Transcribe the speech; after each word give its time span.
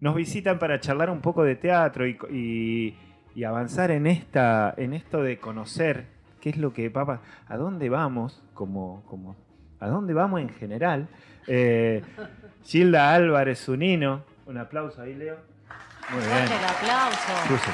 nos 0.00 0.14
visitan 0.14 0.58
para 0.58 0.80
charlar 0.80 1.10
un 1.10 1.20
poco 1.20 1.42
de 1.42 1.56
teatro 1.56 2.06
y, 2.06 2.96
avanzar 3.46 3.90
en, 3.90 4.06
esta, 4.06 4.72
en 4.76 4.94
esto 4.94 5.22
de 5.22 5.38
conocer 5.38 6.06
qué 6.40 6.50
es 6.50 6.56
lo 6.56 6.72
que 6.72 6.90
papa, 6.90 7.20
a 7.48 7.56
dónde 7.56 7.88
vamos, 7.88 8.42
como, 8.54 9.04
como 9.06 9.36
a 9.78 9.88
dónde 9.88 10.14
vamos 10.14 10.40
en 10.40 10.48
general. 10.48 11.08
Eh, 11.46 12.02
Gilda 12.64 13.14
Álvarez 13.14 13.64
Zunino, 13.64 14.24
un 14.46 14.58
aplauso 14.58 15.02
ahí, 15.02 15.14
Leo. 15.14 15.36
Muy 16.10 16.20
bien. 16.20 16.38
El 16.38 16.64
aplauso. 16.64 17.70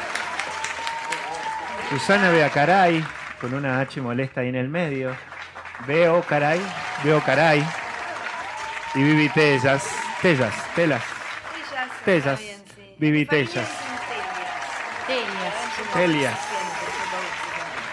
Susana 1.91 2.31
Beacaray, 2.31 3.05
con 3.41 3.55
una 3.55 3.81
H 3.81 4.01
molesta 4.01 4.41
ahí 4.41 4.49
en 4.49 4.57
el 4.57 4.69
medio. 4.69 5.15
Veo 5.87 6.23
Caray, 6.23 6.61
Veo 7.05 7.21
Caray. 7.21 7.63
Y 8.95 9.03
Vivi 9.03 9.29
Tellas, 9.31 9.87
Tellas, 10.21 10.75
Telas. 10.75 11.22
Tellas. 12.05 12.41
Vivi 12.99 13.27
Tellas. 13.27 13.71
Telias. 15.95 16.39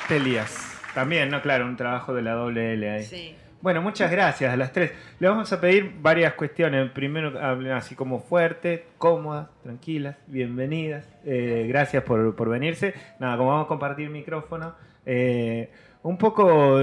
Telias. 0.08 0.81
También, 0.94 1.30
no, 1.30 1.41
claro, 1.41 1.66
un 1.66 1.76
trabajo 1.76 2.14
de 2.14 2.22
la 2.22 2.34
doble 2.34 2.73
L 2.73 2.90
ahí. 2.90 3.03
Sí. 3.03 3.36
Bueno, 3.62 3.81
muchas 3.81 4.09
gracias 4.09 4.53
a 4.53 4.58
las 4.58 4.72
tres. 4.72 4.94
Le 5.20 5.27
vamos 5.27 5.52
a 5.52 5.59
pedir 5.62 5.91
varias 6.02 6.34
cuestiones. 6.34 6.90
Primero, 6.91 7.38
hablen 7.40 7.73
así 7.73 7.94
como 7.94 8.20
fuerte, 8.20 8.86
cómodas, 8.98 9.50
tranquilas, 9.62 10.16
bienvenidas. 10.28 11.08
Eh, 11.26 11.66
gracias 11.67 12.03
por, 12.03 12.50
venirse. 12.50 12.94
Nada, 13.20 13.38
como 13.38 13.50
vamos 13.50 13.66
a 13.66 13.67
compartir 13.67 14.09
micrófono, 14.09 14.76
eh, 15.05 15.70
un 16.03 16.17
poco, 16.17 16.80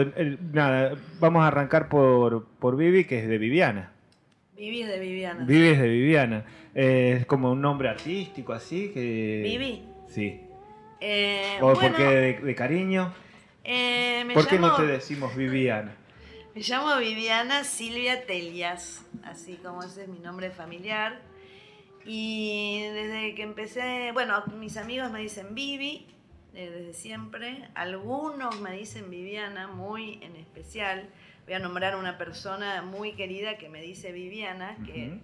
nada, 0.52 0.92
vamos 1.18 1.42
a 1.42 1.48
arrancar 1.48 1.88
por, 1.88 2.46
por 2.60 2.76
Vivi, 2.76 3.04
que 3.04 3.20
es 3.20 3.28
de 3.28 3.38
Viviana. 3.38 3.95
Vivi 4.56 4.82
es 4.82 4.88
de 4.88 4.98
Viviana. 4.98 5.44
Vivi 5.44 5.68
es 5.68 5.80
de 5.80 5.88
Viviana. 5.88 6.44
Eh, 6.74 7.18
es 7.20 7.26
como 7.26 7.52
un 7.52 7.60
nombre 7.60 7.88
artístico 7.88 8.52
así 8.52 8.90
que... 8.92 9.42
Vivi. 9.44 9.84
Sí. 10.08 10.40
¿O 11.60 11.74
porque 11.74 12.38
de, 12.42 12.54
cariño? 12.54 13.12
¿Por 14.34 14.48
qué 14.48 14.58
no 14.58 14.74
te 14.76 14.86
decimos 14.86 15.36
Viviana? 15.36 15.94
Me 16.54 16.62
llamo 16.62 16.96
Viviana 16.96 17.64
Silvia 17.64 18.24
Telias, 18.24 19.04
así 19.24 19.58
como 19.62 19.82
ese 19.82 20.04
es 20.04 20.08
mi 20.08 20.20
nombre 20.20 20.50
familiar. 20.50 21.20
Y 22.06 22.80
desde 22.94 23.34
que 23.34 23.42
empecé, 23.42 24.10
bueno, 24.14 24.42
mis 24.58 24.78
amigos 24.78 25.10
me 25.10 25.18
dicen 25.18 25.54
Vivi, 25.54 26.06
eh, 26.54 26.70
desde 26.70 26.94
siempre. 26.94 27.68
Algunos 27.74 28.58
me 28.62 28.72
dicen 28.72 29.10
Viviana, 29.10 29.66
muy 29.66 30.18
en 30.22 30.36
especial. 30.36 31.10
Voy 31.46 31.54
a 31.54 31.58
nombrar 31.60 31.94
a 31.94 31.96
una 31.96 32.18
persona 32.18 32.82
muy 32.82 33.14
querida 33.14 33.56
que 33.56 33.68
me 33.68 33.80
dice 33.80 34.12
Viviana, 34.12 34.76
que 34.84 35.20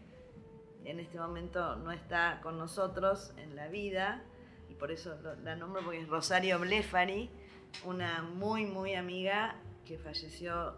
en 0.85 1.01
este 1.01 1.19
momento 1.19 1.77
no 1.77 1.91
está 1.91 2.41
con 2.43 2.59
nosotros 2.59 3.35
en 3.37 3.57
la 3.57 3.69
vida, 3.69 4.23
y 4.71 4.75
por 4.75 4.93
eso 4.93 5.19
la 5.43 5.57
nombro 5.57 5.83
porque 5.83 6.01
es 6.01 6.09
Rosario 6.09 6.61
Blefari, 6.61 7.29
una 7.85 8.23
muy, 8.23 8.67
muy 8.67 8.95
amiga 8.95 9.57
que 9.85 9.99
falleció 9.99 10.77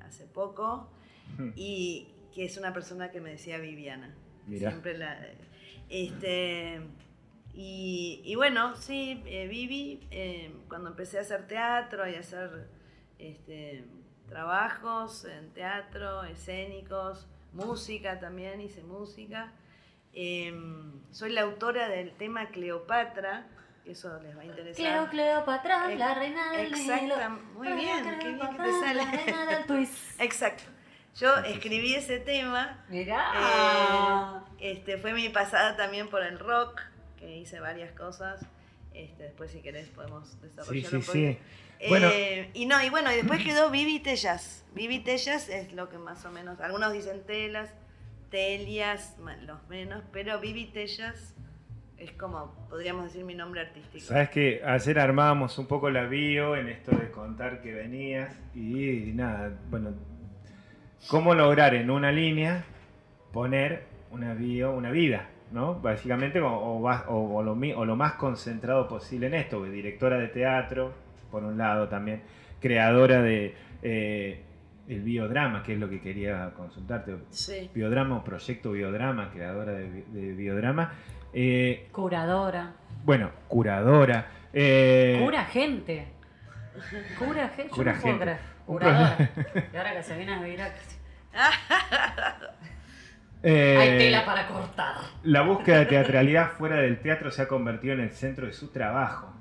hace 0.00 0.24
poco 0.26 0.88
y 1.54 2.08
que 2.34 2.46
es 2.46 2.56
una 2.56 2.72
persona 2.72 3.10
que 3.10 3.20
me 3.20 3.30
decía 3.30 3.58
Viviana. 3.58 4.14
Siempre 4.48 4.96
la, 4.96 5.18
este, 5.90 6.80
y, 7.54 8.32
bueno, 8.36 8.74
sí, 8.76 9.22
eh, 9.26 9.46
Vivi, 9.46 10.00
eh, 10.10 10.50
cuando 10.68 10.88
empecé 10.88 11.18
a 11.18 11.20
hacer 11.20 11.46
teatro 11.46 12.08
y 12.08 12.14
a 12.14 12.20
hacer 12.20 12.68
este, 13.18 13.84
trabajos 14.32 15.26
en 15.26 15.52
teatro, 15.52 16.24
escénicos, 16.24 17.26
música 17.52 18.18
también, 18.18 18.60
hice 18.62 18.82
música. 18.82 19.52
Em, 20.14 21.02
soy 21.10 21.32
la 21.32 21.42
autora 21.42 21.88
del 21.88 22.12
tema 22.12 22.48
Cleopatra, 22.48 23.46
eso 23.84 24.18
les 24.22 24.36
va 24.36 24.40
a 24.40 24.44
interesar. 24.44 24.74
Cleo, 24.74 25.08
Cleopatra, 25.10 25.88
la 25.94 26.14
reina 26.14 26.52
del 26.52 26.66
Exacto, 26.66 27.30
muy 27.54 27.72
bien, 27.72 28.18
qué 28.20 28.32
bien 28.32 28.50
que 28.50 28.62
te 28.62 28.72
sale. 28.80 29.04
La 29.04 29.10
reina 29.10 29.46
del 29.46 29.66
twist. 29.66 30.20
Exacto. 30.20 30.62
Yo 31.16 31.36
escribí 31.38 31.94
ese 31.94 32.18
tema. 32.18 32.82
Mirá. 32.88 34.42
Eh, 34.58 34.72
este, 34.72 34.96
fue 34.96 35.12
mi 35.12 35.28
pasada 35.28 35.76
también 35.76 36.08
por 36.08 36.22
el 36.22 36.38
rock, 36.38 36.80
que 37.18 37.36
hice 37.36 37.60
varias 37.60 37.92
cosas. 37.92 38.40
Este, 38.94 39.24
después 39.24 39.50
si 39.50 39.60
querés 39.60 39.88
podemos 39.88 40.40
desarrollar 40.40 40.90
sí, 40.90 41.02
sí, 41.02 41.12
Sí. 41.12 41.38
Bueno. 41.88 42.08
Eh, 42.12 42.50
y 42.54 42.66
no, 42.66 42.82
y 42.82 42.90
bueno, 42.90 43.12
y 43.12 43.16
después 43.16 43.40
quedó 43.44 43.70
Vivi 43.70 44.00
Tellas. 44.00 44.64
Vivi 44.74 45.00
Tellas 45.00 45.48
es 45.48 45.72
lo 45.72 45.88
que 45.88 45.98
más 45.98 46.24
o 46.24 46.30
menos, 46.30 46.60
algunos 46.60 46.92
dicen 46.92 47.22
telas, 47.26 47.70
telias, 48.30 49.16
los 49.42 49.66
menos, 49.68 50.02
pero 50.12 50.40
Vivi 50.40 50.66
Tellas 50.66 51.34
es 51.98 52.12
como, 52.12 52.52
podríamos 52.68 53.04
decir, 53.04 53.24
mi 53.24 53.34
nombre 53.34 53.60
artístico. 53.60 54.04
Sabes 54.04 54.30
que 54.30 54.60
ayer 54.64 54.98
armábamos 54.98 55.56
un 55.58 55.66
poco 55.66 55.88
la 55.90 56.04
bio 56.04 56.56
en 56.56 56.68
esto 56.68 56.90
de 56.96 57.10
contar 57.10 57.62
que 57.62 57.72
venías 57.72 58.34
y, 58.54 59.12
nada, 59.14 59.56
bueno, 59.70 59.94
cómo 61.08 61.34
lograr 61.34 61.74
en 61.74 61.90
una 61.90 62.10
línea 62.10 62.64
poner 63.32 63.84
una 64.10 64.34
bio, 64.34 64.72
una 64.72 64.90
vida, 64.90 65.28
¿no? 65.52 65.74
Básicamente, 65.74 66.40
o, 66.40 66.48
o, 66.50 67.42
lo, 67.42 67.96
más 67.96 68.12
concentrado 68.14 68.88
posible 68.88 69.26
en 69.26 69.34
esto, 69.34 69.62
directora 69.64 70.18
de 70.18 70.28
teatro, 70.28 70.92
por 71.30 71.44
un 71.44 71.58
lado 71.58 71.88
también, 71.88 72.22
creadora 72.60 73.22
de... 73.22 73.54
Eh, 73.82 74.44
el 74.88 75.00
biodrama, 75.02 75.62
que 75.62 75.74
es 75.74 75.78
lo 75.78 75.88
que 75.88 76.00
quería 76.00 76.50
consultarte. 76.56 77.16
Sí. 77.30 77.70
Biodrama 77.72 78.16
o 78.16 78.24
proyecto 78.24 78.72
biodrama, 78.72 79.30
creadora 79.30 79.72
de, 79.72 80.02
de 80.08 80.32
biodrama. 80.32 80.92
Eh, 81.32 81.88
curadora. 81.92 82.72
Bueno, 83.04 83.30
curadora. 83.48 84.26
Eh, 84.52 85.20
Cura 85.22 85.44
gente. 85.44 86.08
Cura 87.18 87.48
gente. 87.48 87.70
Cura 87.70 87.94
gente. 87.94 88.36
Curadora. 88.66 89.30
y 89.72 89.76
ahora 89.76 89.94
que 89.94 90.02
se 90.02 90.16
viene 90.16 90.34
a 90.34 90.42
vivir 90.42 90.60
eh, 93.42 93.76
Hay 93.78 93.98
tela 93.98 94.24
para 94.24 94.46
cortar. 94.48 94.94
La 95.22 95.42
búsqueda 95.42 95.80
de 95.80 95.86
teatralidad 95.86 96.52
fuera 96.52 96.76
del 96.76 97.00
teatro 97.00 97.30
se 97.30 97.42
ha 97.42 97.48
convertido 97.48 97.94
en 97.94 98.00
el 98.00 98.10
centro 98.10 98.46
de 98.46 98.52
su 98.52 98.68
trabajo. 98.68 99.32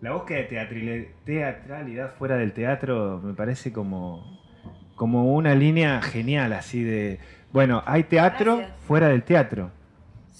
La 0.00 0.12
búsqueda 0.12 0.38
de 0.38 1.14
teatralidad 1.24 2.14
fuera 2.14 2.36
del 2.36 2.52
teatro 2.52 3.20
me 3.22 3.34
parece 3.34 3.72
como, 3.72 4.40
como 4.96 5.34
una 5.34 5.54
línea 5.54 6.00
genial, 6.00 6.54
así 6.54 6.82
de, 6.82 7.20
bueno, 7.52 7.82
hay 7.84 8.04
teatro 8.04 8.62
fuera 8.86 9.08
del 9.08 9.22
teatro. 9.22 9.70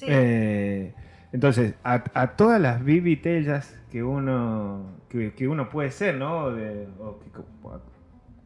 Eh, 0.02 0.94
entonces, 1.32 1.74
a, 1.84 2.28
todas 2.36 2.60
las 2.60 2.82
vivitellas 2.84 3.78
que 3.90 4.02
uno, 4.02 4.98
que, 5.08 5.48
uno 5.48 5.68
puede 5.68 5.90
ser, 5.90 6.16
¿no? 6.16 6.46
o 6.46 7.20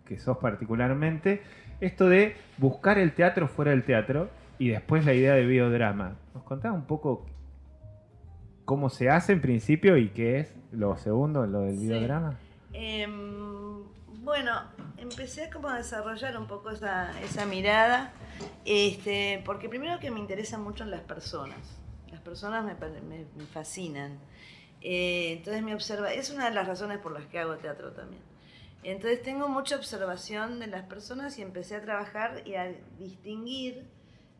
que, 0.05 0.19
sos 0.19 0.39
particularmente, 0.39 1.43
esto 1.87 2.09
de 2.09 2.37
buscar 2.59 2.99
el 2.99 3.12
teatro 3.15 3.49
fuera 3.49 3.71
del 3.71 3.84
teatro 3.84 4.28
y 4.59 4.69
después 4.69 5.05
la 5.05 5.15
idea 5.15 5.34
de 5.34 5.45
biodrama. 5.47 6.17
¿Nos 6.34 6.43
contás 6.45 6.72
un 6.72 6.87
poco 6.87 7.27
cómo 8.65 8.91
se 8.91 9.11
hace 9.11 9.33
en 9.33 9.41
principio 9.41 9.97
y 9.97 10.09
qué 10.09 10.41
es 10.41 10.55
lo 10.73 10.97
segundo, 10.97 11.47
lo 11.47 11.61
del 11.61 11.78
biodrama? 11.78 12.39
Em, 12.73 13.83
bueno, 14.23 14.62
empecé 14.99 15.50
como 15.50 15.69
a 15.69 15.77
desarrollar 15.77 16.37
un 16.37 16.47
poco 16.47 16.71
esa, 16.71 17.21
esa 17.23 17.47
mirada 17.47 18.12
este, 18.65 19.43
porque 19.44 19.69
primero 19.69 19.99
que 20.00 20.11
me 20.11 20.21
interesan 20.21 20.62
mucho 20.62 20.84
las 20.84 21.00
personas. 21.00 21.59
Las 22.11 22.21
personas 22.21 22.65
me, 22.65 22.75
me, 22.75 23.47
fascinan. 23.47 24.19
Eh, 24.81 25.33
entonces 25.33 25.62
me 25.62 25.75
observa, 25.75 26.12
es 26.12 26.31
una 26.31 26.49
de 26.49 26.55
las 26.55 26.67
razones 26.67 26.99
por 26.99 27.12
las 27.12 27.27
que 27.27 27.39
hago 27.39 27.56
teatro 27.56 27.93
también. 27.93 28.23
Entonces 28.84 29.22
tengo 29.22 29.49
mucha 29.49 29.77
observación 29.77 30.61
de 30.61 30.67
las 30.67 30.84
personas 30.84 31.39
y 31.39 31.43
empecé 31.43 31.77
a 31.77 31.81
trabajar 31.81 32.43
y 32.45 32.55
a 32.55 32.72
distinguir 32.99 33.89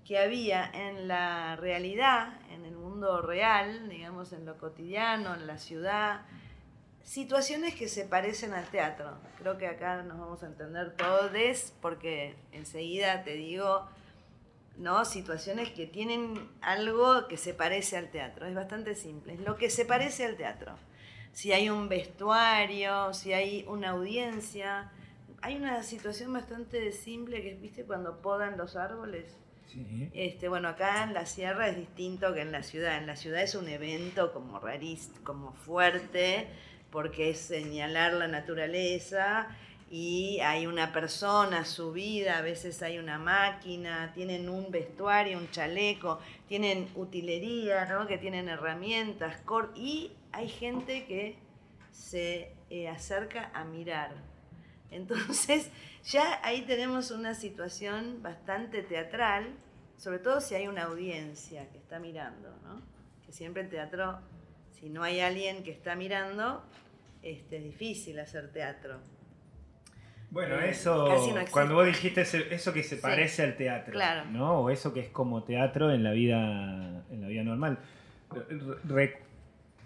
que 0.05 0.19
había 0.19 0.71
en 0.73 1.09
la 1.09 1.57
realidad, 1.57 2.35
en 2.51 2.67
el 2.67 2.77
mundo 2.77 3.23
real, 3.23 3.89
digamos, 3.89 4.35
en 4.35 4.45
lo 4.45 4.59
cotidiano, 4.59 5.35
en 5.35 5.47
la 5.47 5.57
ciudad, 5.57 6.27
situaciones 7.03 7.75
que 7.75 7.89
se 7.89 8.05
parecen 8.05 8.53
al 8.53 8.67
teatro. 8.67 9.17
Creo 9.39 9.57
que 9.57 9.67
acá 9.67 10.03
nos 10.03 10.19
vamos 10.19 10.43
a 10.43 10.47
entender 10.47 10.95
todos 10.95 11.33
porque 11.81 12.35
enseguida 12.53 13.25
te 13.25 13.35
digo, 13.35 13.89
¿no? 14.77 15.07
Situaciones 15.07 15.71
que 15.71 15.87
tienen 15.87 16.51
algo 16.61 17.29
que 17.29 17.39
se 17.39 17.55
parece 17.55 17.97
al 17.97 18.11
teatro. 18.11 18.47
Es 18.47 18.55
bastante 18.55 18.95
simple. 18.95 19.37
Lo 19.39 19.57
que 19.57 19.71
se 19.71 19.85
parece 19.85 20.27
al 20.27 20.37
teatro. 20.37 20.77
Si 21.35 21.53
hay 21.53 21.69
un 21.69 21.91
vestuario, 21.91 23.13
si 23.13 23.35
hay 23.35 23.67
una 23.69 23.91
audiencia. 23.91 24.91
Hay 25.43 25.57
una 25.57 25.83
situación 25.83 26.33
bastante 26.33 26.91
simple 26.93 27.43
que 27.43 27.53
es, 27.53 27.61
¿viste? 27.61 27.85
Cuando 27.85 28.23
podan 28.23 28.57
los 28.57 28.77
árboles. 28.77 29.37
Este, 30.13 30.49
bueno, 30.49 30.69
acá 30.69 31.03
en 31.03 31.15
la 31.15 31.27
sierra 31.27 31.69
es 31.69 31.77
distinto 31.77 32.33
que 32.33 32.41
en 32.41 32.53
la 32.53 32.63
ciudad. 32.63 32.97
En 32.97 33.07
la 33.07 33.17
ciudad 33.17 33.43
es 33.43 33.55
un 33.55 33.69
evento 33.69 34.33
como 34.33 34.59
rarísimo, 34.59 35.17
como 35.25 35.53
fuerte 35.53 36.49
porque 36.95 37.31
es 37.31 37.41
señalar 37.41 38.13
la 38.13 38.29
naturaleza 38.29 39.49
y 39.91 40.39
hay 40.41 40.69
una 40.69 40.93
persona 40.93 41.65
subida, 41.65 42.39
a 42.39 42.41
veces 42.41 42.83
hay 42.83 42.99
una 42.99 43.19
máquina, 43.19 44.13
tienen 44.15 44.49
un 44.49 44.71
vestuario, 44.71 45.39
un 45.39 45.51
chaleco, 45.51 46.21
tienen 46.47 46.89
utilería, 46.95 47.87
¿no? 47.87 48.07
que 48.07 48.17
tienen 48.17 48.49
herramientas, 48.49 49.43
y 49.75 50.13
hay 50.35 50.49
gente 50.49 51.07
que 51.07 51.37
se 51.91 52.53
eh, 52.71 52.89
acerca 52.89 53.51
a 53.55 53.65
mirar. 53.65 54.11
Entonces, 54.91 55.71
ya 56.05 56.41
ahí 56.43 56.63
tenemos 56.63 57.11
una 57.11 57.35
situación 57.35 58.23
bastante 58.23 58.83
teatral, 58.83 59.55
sobre 59.97 60.19
todo 60.19 60.41
si 60.41 60.55
hay 60.55 60.67
una 60.67 60.85
audiencia 60.85 61.69
que 61.71 61.79
está 61.79 61.99
mirando, 61.99 62.51
¿no? 62.65 62.83
Que 63.25 63.33
siempre 63.33 63.63
en 63.63 63.71
teatro, 63.71 64.19
si 64.73 64.91
no 64.91 65.03
hay 65.03 65.21
alguien 65.21 65.63
que 65.63 65.71
está 65.71 65.95
mirando, 65.95 66.65
este, 67.23 67.59
es 67.59 67.65
difícil 67.65 68.19
hacer 68.19 68.53
teatro. 68.53 68.99
Bueno, 70.31 70.59
eh, 70.61 70.71
eso, 70.71 71.09
cuando 71.53 71.77
vos 71.77 71.87
dijiste 71.87 72.23
eso 72.23 72.73
que 72.73 72.83
se 72.83 72.97
parece 72.97 73.45
al 73.45 73.57
teatro, 73.57 73.97
¿no? 74.33 74.63
O 74.63 74.71
eso 74.71 74.93
que 74.93 74.99
es 74.99 75.11
como 75.11 75.45
teatro 75.45 75.93
en 75.93 76.03
la 76.03 76.11
vida, 76.11 77.05
en 77.09 77.21
la 77.21 77.29
vida 77.29 77.45
normal. 77.45 77.79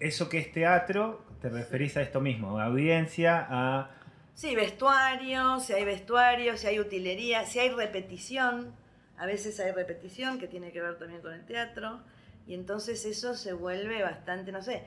Eso 0.00 0.28
que 0.28 0.38
es 0.38 0.52
teatro, 0.52 1.24
te 1.40 1.48
referís 1.48 1.96
a 1.96 2.02
esto 2.02 2.20
mismo, 2.20 2.60
audiencia, 2.60 3.46
a... 3.48 3.90
Sí, 4.34 4.54
vestuario, 4.54 5.58
si 5.58 5.72
hay 5.72 5.84
vestuario, 5.84 6.56
si 6.56 6.66
hay 6.68 6.78
utilería, 6.78 7.44
si 7.44 7.58
hay 7.58 7.70
repetición, 7.70 8.72
a 9.16 9.26
veces 9.26 9.58
hay 9.58 9.72
repetición 9.72 10.38
que 10.38 10.46
tiene 10.46 10.70
que 10.70 10.80
ver 10.80 10.96
también 10.98 11.20
con 11.20 11.32
el 11.32 11.44
teatro, 11.44 12.00
y 12.46 12.54
entonces 12.54 13.04
eso 13.04 13.34
se 13.34 13.52
vuelve 13.52 14.02
bastante, 14.02 14.52
no 14.52 14.62
sé, 14.62 14.84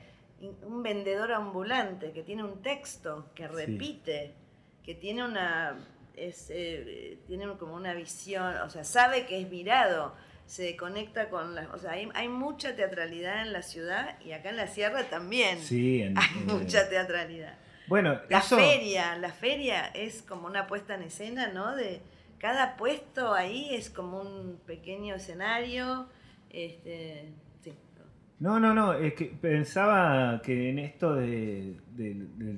un 0.62 0.82
vendedor 0.82 1.32
ambulante 1.32 2.12
que 2.12 2.22
tiene 2.22 2.42
un 2.42 2.62
texto 2.62 3.30
que 3.34 3.46
repite 3.46 4.34
que 4.82 4.94
tiene 4.94 5.24
una, 5.24 5.78
es, 6.16 6.48
eh, 6.50 7.18
tiene 7.26 7.46
como 7.56 7.74
una 7.74 7.94
visión, 7.94 8.56
o 8.56 8.70
sea, 8.70 8.84
sabe 8.84 9.26
que 9.26 9.40
es 9.40 9.48
mirado, 9.48 10.14
se 10.46 10.76
conecta 10.76 11.28
con 11.28 11.54
las, 11.54 11.68
o 11.68 11.78
sea, 11.78 11.92
hay, 11.92 12.28
mucha 12.28 12.76
teatralidad 12.76 13.42
en 13.42 13.52
la 13.52 13.62
ciudad 13.62 14.18
y 14.20 14.32
acá 14.32 14.50
en 14.50 14.56
la 14.56 14.66
sierra 14.66 15.04
también 15.04 15.58
sí, 15.60 16.02
hay 16.02 16.44
mucha 16.46 16.88
teatralidad. 16.88 17.56
Bueno, 17.88 18.20
la 18.28 18.40
feria, 18.40 19.16
la 19.16 19.32
feria 19.32 19.86
es 19.86 20.22
como 20.22 20.46
una 20.46 20.66
puesta 20.66 20.94
en 20.94 21.02
escena, 21.02 21.48
¿no? 21.48 21.74
De 21.74 22.00
cada 22.38 22.76
puesto 22.76 23.34
ahí 23.34 23.74
es 23.74 23.90
como 23.90 24.20
un 24.20 24.60
pequeño 24.66 25.14
escenario, 25.14 26.08
este, 26.50 27.32
no, 28.42 28.58
no, 28.58 28.74
no, 28.74 28.94
es 28.94 29.14
que 29.14 29.26
pensaba 29.26 30.42
que 30.42 30.70
en 30.70 30.80
esto 30.80 31.14
del 31.14 31.78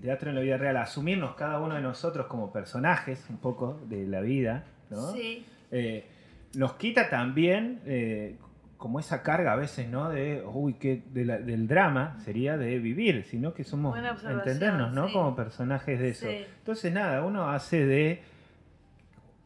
teatro 0.00 0.30
en 0.30 0.36
la 0.36 0.40
vida 0.40 0.56
real, 0.56 0.78
asumirnos 0.78 1.34
cada 1.34 1.60
uno 1.60 1.74
de 1.74 1.82
nosotros 1.82 2.26
como 2.26 2.50
personajes 2.50 3.22
un 3.28 3.36
poco 3.36 3.78
de 3.86 4.06
la 4.06 4.22
vida, 4.22 4.64
¿no? 4.88 5.12
Sí. 5.12 5.44
Eh, 5.70 6.06
nos 6.56 6.74
quita 6.74 7.08
también 7.08 7.80
eh, 7.86 8.36
como 8.76 9.00
esa 9.00 9.22
carga 9.22 9.52
a 9.52 9.56
veces, 9.56 9.88
¿no? 9.88 10.10
De, 10.10 10.44
uy, 10.44 10.74
que 10.74 11.02
del 11.12 11.66
drama 11.66 12.18
sería 12.24 12.56
de 12.56 12.78
vivir, 12.78 13.24
sino 13.24 13.54
que 13.54 13.64
somos, 13.64 13.96
entendernos, 13.96 14.92
¿no? 14.92 15.12
Como 15.12 15.34
personajes 15.34 15.98
de 15.98 16.08
eso. 16.10 16.28
Entonces, 16.28 16.92
nada, 16.92 17.24
uno 17.24 17.50
hace 17.50 17.86
de 17.86 18.22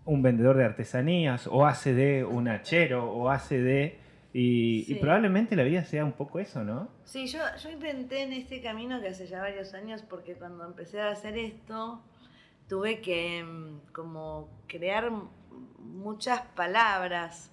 un 0.04 0.22
vendedor 0.22 0.56
de 0.56 0.64
artesanías, 0.64 1.46
o 1.46 1.66
hace 1.66 1.94
de 1.94 2.24
un 2.24 2.48
hachero, 2.48 3.12
o 3.12 3.28
hace 3.28 3.60
de 3.60 3.98
y, 4.32 4.94
probablemente 4.96 5.56
la 5.56 5.64
vida 5.64 5.84
sea 5.84 6.04
un 6.04 6.12
poco 6.12 6.38
eso, 6.38 6.62
¿no? 6.62 6.88
Sí, 7.04 7.26
yo, 7.26 7.38
yo 7.62 7.70
inventé 7.70 8.22
en 8.22 8.32
este 8.32 8.60
camino 8.60 9.00
que 9.00 9.08
hace 9.08 9.26
ya 9.26 9.40
varios 9.40 9.74
años, 9.74 10.02
porque 10.02 10.34
cuando 10.34 10.64
empecé 10.64 11.00
a 11.00 11.10
hacer 11.10 11.38
esto, 11.38 12.02
tuve 12.68 13.00
que 13.00 13.42
mm, 13.42 13.92
como 13.92 14.48
crear 14.66 15.10
muchas 15.78 16.40
palabras, 16.54 17.50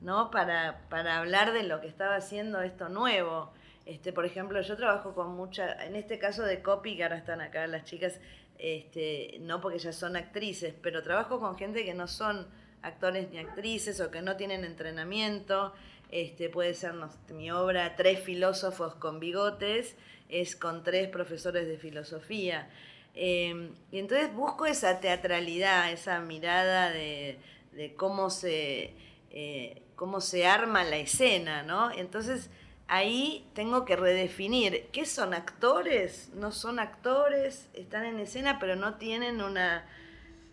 ¿no? 0.00 0.30
Para, 0.30 0.88
para 0.88 1.18
hablar 1.18 1.52
de 1.52 1.62
lo 1.62 1.80
que 1.80 1.88
estaba 1.88 2.16
haciendo 2.16 2.62
esto 2.62 2.88
nuevo. 2.88 3.52
Este, 3.86 4.12
por 4.12 4.24
ejemplo, 4.24 4.60
yo 4.60 4.76
trabajo 4.76 5.14
con 5.14 5.34
mucha, 5.34 5.84
en 5.84 5.96
este 5.96 6.18
caso 6.18 6.42
de 6.42 6.62
copy, 6.62 6.96
que 6.96 7.04
ahora 7.04 7.16
están 7.16 7.40
acá 7.40 7.66
las 7.66 7.84
chicas, 7.84 8.20
este, 8.58 9.38
no 9.40 9.60
porque 9.60 9.78
ya 9.78 9.92
son 9.92 10.16
actrices, 10.16 10.74
pero 10.82 11.02
trabajo 11.02 11.40
con 11.40 11.56
gente 11.56 11.84
que 11.84 11.94
no 11.94 12.06
son 12.06 12.46
actores 12.82 13.30
ni 13.30 13.38
actrices 13.38 14.00
o 14.00 14.10
que 14.10 14.22
no 14.22 14.36
tienen 14.36 14.64
entrenamiento 14.64 15.72
este, 16.10 16.48
puede 16.48 16.74
ser 16.74 16.94
mi 17.34 17.50
obra 17.50 17.94
Tres 17.96 18.20
filósofos 18.20 18.94
con 18.94 19.20
bigotes, 19.20 19.96
es 20.28 20.56
con 20.56 20.82
tres 20.82 21.08
profesores 21.08 21.66
de 21.68 21.78
filosofía. 21.78 22.70
Em, 23.20 23.72
y 23.90 23.98
entonces 23.98 24.32
busco 24.32 24.64
esa 24.64 25.00
teatralidad, 25.00 25.90
esa 25.90 26.20
mirada 26.20 26.90
de, 26.90 27.40
cómo, 27.96 28.30
se, 28.30 28.94
eh, 29.32 29.82
cómo 29.96 30.20
se 30.20 30.46
arma 30.46 30.84
la 30.84 30.98
escena, 30.98 31.64
¿no? 31.64 31.90
Entonces 31.90 32.48
ahí 32.86 33.44
tengo 33.54 33.84
que 33.84 33.96
redefinir 33.96 34.86
qué 34.92 35.04
son 35.04 35.34
actores, 35.34 36.30
no 36.34 36.52
son 36.52 36.78
actores, 36.78 37.68
están 37.74 38.04
en 38.04 38.20
escena 38.20 38.60
pero 38.60 38.76
no 38.76 38.94
tienen 38.98 39.42
una 39.42 39.84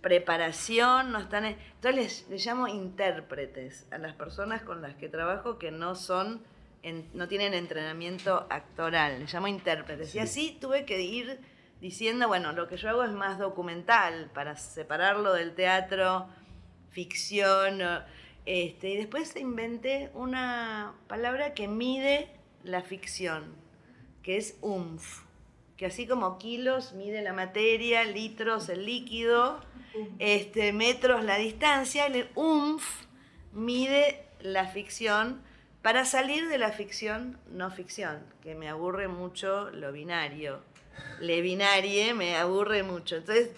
preparación, 0.01 1.11
no 1.11 1.19
están... 1.19 1.45
Entonces 1.45 2.25
les, 2.29 2.45
llamo 2.47 2.67
intérpretes 2.67 3.85
a 3.91 3.99
las 3.99 4.15
personas 4.15 4.63
con 4.63 4.81
las 4.81 4.95
que 4.95 5.07
trabajo 5.07 5.59
que 5.59 5.69
no 5.69 5.93
son, 5.93 6.41
no 7.13 7.27
tienen 7.27 7.53
entrenamiento 7.53 8.47
actoral, 8.49 9.19
les 9.19 9.31
llamo 9.31 9.47
intérpretes. 9.47 10.15
Y 10.15 10.19
así 10.19 10.57
tuve 10.59 10.85
que 10.85 11.01
ir 11.01 11.53
diciendo, 11.85 12.27
bueno, 12.27 12.51
lo 12.51 12.67
que 12.67 12.77
yo 12.77 12.89
hago 12.89 13.03
es 13.03 13.11
más 13.11 13.37
documental, 13.37 14.31
para 14.33 14.55
separarlo 14.55 15.33
del 15.33 15.53
teatro, 15.53 16.25
ficción, 16.89 17.79
este, 18.47 18.89
y 18.89 18.97
después 18.97 19.35
inventé 19.35 20.09
una 20.15 20.93
palabra 21.07 21.53
que 21.53 21.67
mide 21.67 22.27
la 22.63 22.81
ficción, 22.81 23.53
que 24.23 24.37
es 24.37 24.57
umf, 24.61 25.21
que 25.77 25.85
así 25.85 26.07
como 26.07 26.39
kilos 26.39 26.93
mide 26.93 27.21
la 27.21 27.33
materia, 27.33 28.03
litros 28.03 28.67
el 28.69 28.83
líquido, 28.87 29.59
este, 30.17 30.73
metros 30.73 31.23
la 31.23 31.37
distancia, 31.37 32.07
el 32.07 32.29
UMF 32.33 33.05
mide 33.53 34.25
la 34.41 34.65
ficción 34.65 35.39
para 35.83 36.03
salir 36.03 36.47
de 36.47 36.57
la 36.57 36.71
ficción 36.71 37.37
no 37.51 37.69
ficción, 37.69 38.23
que 38.41 38.55
me 38.55 38.69
aburre 38.69 39.07
mucho 39.07 39.69
lo 39.69 39.91
binario. 39.91 40.63
Le 41.19 41.41
binarie 41.41 42.13
me 42.13 42.35
aburre 42.35 42.83
mucho. 42.83 43.17
Entonces, 43.17 43.51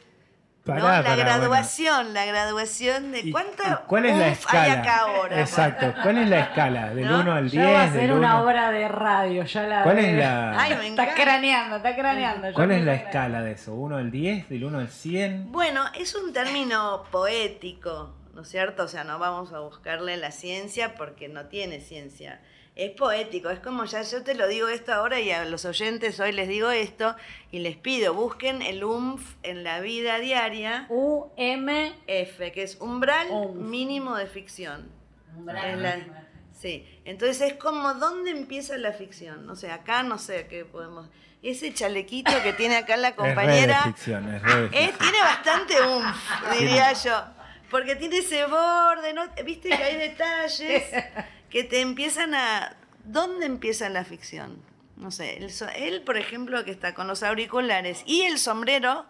la 0.76 1.16
graduación, 1.16 2.14
la 2.14 2.26
graduación 2.26 3.12
de 3.12 3.32
cuánta 3.32 3.84
¿Cuál 3.88 4.06
es 4.06 4.18
la 4.18 4.28
escala? 4.30 4.64
hay 4.64 4.72
acá 4.72 5.00
ahora. 5.00 5.40
Exacto, 5.40 5.94
¿cuál 6.02 6.18
es 6.18 6.30
la 6.30 6.40
escala? 6.42 6.94
Del 6.94 7.10
1 7.10 7.32
al 7.34 7.50
10. 7.50 7.54
Ya 7.54 7.72
va 7.72 7.84
a 7.84 7.92
ser 7.92 8.14
una 8.14 8.42
obra 8.42 8.72
de 8.72 8.88
radio, 8.88 9.44
ya 9.44 9.64
la 9.64 9.84
¿Cuál 9.84 10.00
es 10.00 10.18
la 10.18 10.52
Ay, 10.62 10.76
me 10.76 10.88
Está 10.90 11.14
craneando, 11.14 11.78
está 11.78 11.96
craneando. 11.96 12.54
¿Cuál 12.54 12.72
es 12.72 12.84
la 12.84 12.94
escala 12.96 13.42
de 13.42 13.54
eso? 13.54 13.76
¿1 13.76 13.98
al 13.98 14.12
10, 14.12 14.50
del 14.50 14.64
1 14.66 14.80
al 14.80 14.90
100? 14.90 15.52
Bueno, 15.52 15.86
es 15.98 16.16
un 16.16 16.34
término 16.34 17.04
poético, 17.12 18.14
¿no 18.34 18.42
es 18.42 18.50
cierto? 18.50 18.84
O 18.84 18.88
sea, 18.88 19.04
no 19.04 19.20
vamos 19.20 19.54
a 19.54 19.60
buscarle 19.60 20.18
la 20.18 20.32
ciencia 20.32 20.96
porque 20.96 21.30
no 21.30 21.46
tiene 21.46 21.80
ciencia 21.80 22.42
es 22.78 22.92
poético, 22.92 23.50
es 23.50 23.60
como 23.60 23.86
ya 23.86 24.04
yo 24.04 24.24
te 24.24 24.36
lo 24.36 24.48
digo 24.48 24.68
esto 24.68 24.94
ahora 24.94 25.20
y 25.20 25.32
a 25.32 25.46
los 25.46 25.66
oyentes 25.66 26.20
hoy 26.20 26.32
les 26.32 26.48
digo 26.48 26.70
esto 26.70 27.16
y 27.52 27.60
les 27.60 27.76
pido, 27.76 28.14
busquen 28.14 28.62
el 28.62 28.84
UMF 28.84 29.36
en 29.42 29.64
la 29.64 29.80
vida 29.80 30.20
diaria. 30.20 30.86
U-M-F, 30.90 32.52
que 32.52 32.62
es 32.62 32.78
umbral 32.80 33.28
mínimo 33.56 34.16
de 34.16 34.28
ficción. 34.28 34.92
Umbral. 35.36 36.28
sí, 36.54 36.88
entonces 37.04 37.42
es 37.42 37.54
como 37.56 37.96
dónde 37.96 38.30
empieza 38.30 38.78
la 38.78 38.92
ficción. 38.92 39.48
No 39.48 39.56
sé, 39.56 39.72
acá 39.72 40.04
no 40.04 40.20
sé 40.20 40.46
qué 40.48 40.64
podemos... 40.64 41.10
Ese 41.42 41.74
chalequito 41.74 42.32
que 42.44 42.54
tiene 42.54 42.78
acá 42.78 42.96
la 42.96 43.16
compañera... 43.16 43.80
Es 43.80 43.96
ficción, 43.96 44.32
es 44.32 44.42
re 44.44 44.70
tiene 44.70 45.20
bastante 45.22 45.82
UMF, 45.82 46.52
diría 46.60 46.94
yo. 46.94 47.24
Porque 47.72 47.96
tiene 47.96 48.20
ese 48.20 48.46
borde, 48.46 49.14
¿no? 49.14 49.24
viste 49.44 49.70
que 49.70 49.84
hay 49.84 49.98
detalles 49.98 50.84
que 51.50 51.64
te 51.64 51.82
empiezan 51.82 52.34
a... 52.34 52.76
¿Dónde 53.04 53.46
empieza 53.46 53.90
la 53.90 54.04
ficción? 54.04 54.62
No 54.98 55.12
sé, 55.12 55.38
él, 55.76 56.02
por 56.02 56.18
ejemplo, 56.18 56.66
que 56.66 56.72
está 56.72 56.94
con 56.94 57.08
los 57.08 57.24
auriculares 57.24 58.04
y 58.06 58.24
el 58.24 58.40
sombrero, 58.40 59.06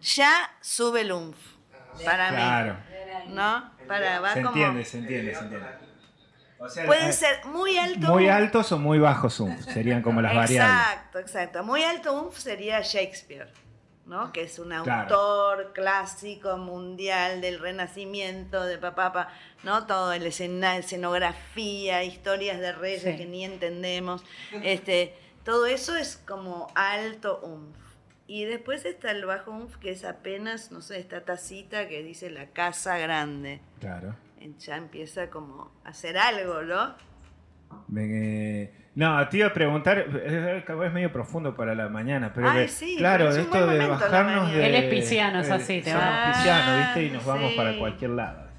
ya 0.00 0.32
sube 0.60 1.00
el 1.00 1.12
umf. 1.12 1.36
Para 2.04 2.28
claro. 2.28 2.74
mí. 3.26 3.34
¿No? 3.34 3.70
Para, 3.86 4.32
se 4.32 4.40
entiende, 4.40 4.84
se 4.84 4.98
entiende, 4.98 5.34
se 5.34 5.40
entiende. 5.40 5.66
Pueden 6.86 7.08
eh, 7.08 7.12
ser 7.12 7.44
muy 7.46 7.76
altos. 7.76 8.08
Muy 8.08 8.28
altos 8.28 8.70
o 8.70 8.78
muy 8.78 8.98
bajos 8.98 9.40
umf, 9.40 9.60
serían 9.64 10.00
como 10.00 10.22
las 10.22 10.34
variables. 10.34 10.80
Exacto, 10.80 11.18
exacto. 11.18 11.64
Muy 11.64 11.82
alto 11.82 12.22
umf 12.22 12.38
sería 12.38 12.80
Shakespeare. 12.80 13.52
¿No? 14.06 14.32
que 14.32 14.42
es 14.42 14.58
un 14.58 14.72
autor 14.72 15.72
clásico 15.72 16.56
mundial 16.56 17.40
del 17.40 17.58
Renacimiento, 17.58 18.64
de 18.64 18.78
papá, 18.78 19.28
¿no? 19.62 19.86
todo 19.86 20.12
el 20.12 20.26
escena, 20.26 20.76
escenografía, 20.76 22.04
historias 22.04 22.58
de 22.58 22.72
reyes 22.72 23.16
que 23.16 23.26
ni 23.26 23.44
entendemos, 23.44 24.24
este, 24.62 25.14
todo 25.44 25.66
eso 25.66 25.96
es 25.96 26.16
como 26.16 26.68
alto 26.74 27.40
umf. 27.42 27.76
Y 28.28 28.44
después 28.44 28.84
está 28.86 29.10
el 29.10 29.26
bajo 29.26 29.50
UNF, 29.50 29.76
que 29.76 29.90
es 29.90 30.04
apenas, 30.04 30.70
no 30.70 30.80
sé, 30.80 30.98
esta 30.98 31.24
tacita 31.24 31.88
que 31.88 32.02
dice 32.02 32.30
la 32.30 32.46
casa 32.46 32.96
grande. 32.96 33.60
Claro. 33.80 34.14
Ya 34.58 34.76
empieza 34.76 35.28
como 35.28 35.70
a 35.84 35.90
hacer 35.90 36.16
algo, 36.16 36.62
¿no? 36.62 36.94
No, 38.94 39.28
te 39.28 39.36
iba 39.38 39.46
a 39.46 39.54
preguntar, 39.54 39.98
es 39.98 40.92
medio 40.92 41.12
profundo 41.12 41.54
para 41.56 41.74
la 41.74 41.88
mañana, 41.88 42.32
pero 42.34 42.68
sí, 42.68 42.96
claro, 42.98 43.30
esto 43.30 43.66
de 43.66 43.86
bajarnos 43.86 44.52
de... 44.52 44.66
Él 44.66 44.74
es 44.74 44.84
pisciano, 44.90 45.40
es 45.40 45.50
así, 45.50 45.80
te 45.80 45.94
va. 45.94 46.32
pisciano, 46.32 46.78
¿viste? 46.78 47.04
Y 47.04 47.10
nos 47.10 47.24
vamos 47.24 47.52
para 47.54 47.78
cualquier 47.78 48.10
lado. 48.10 48.52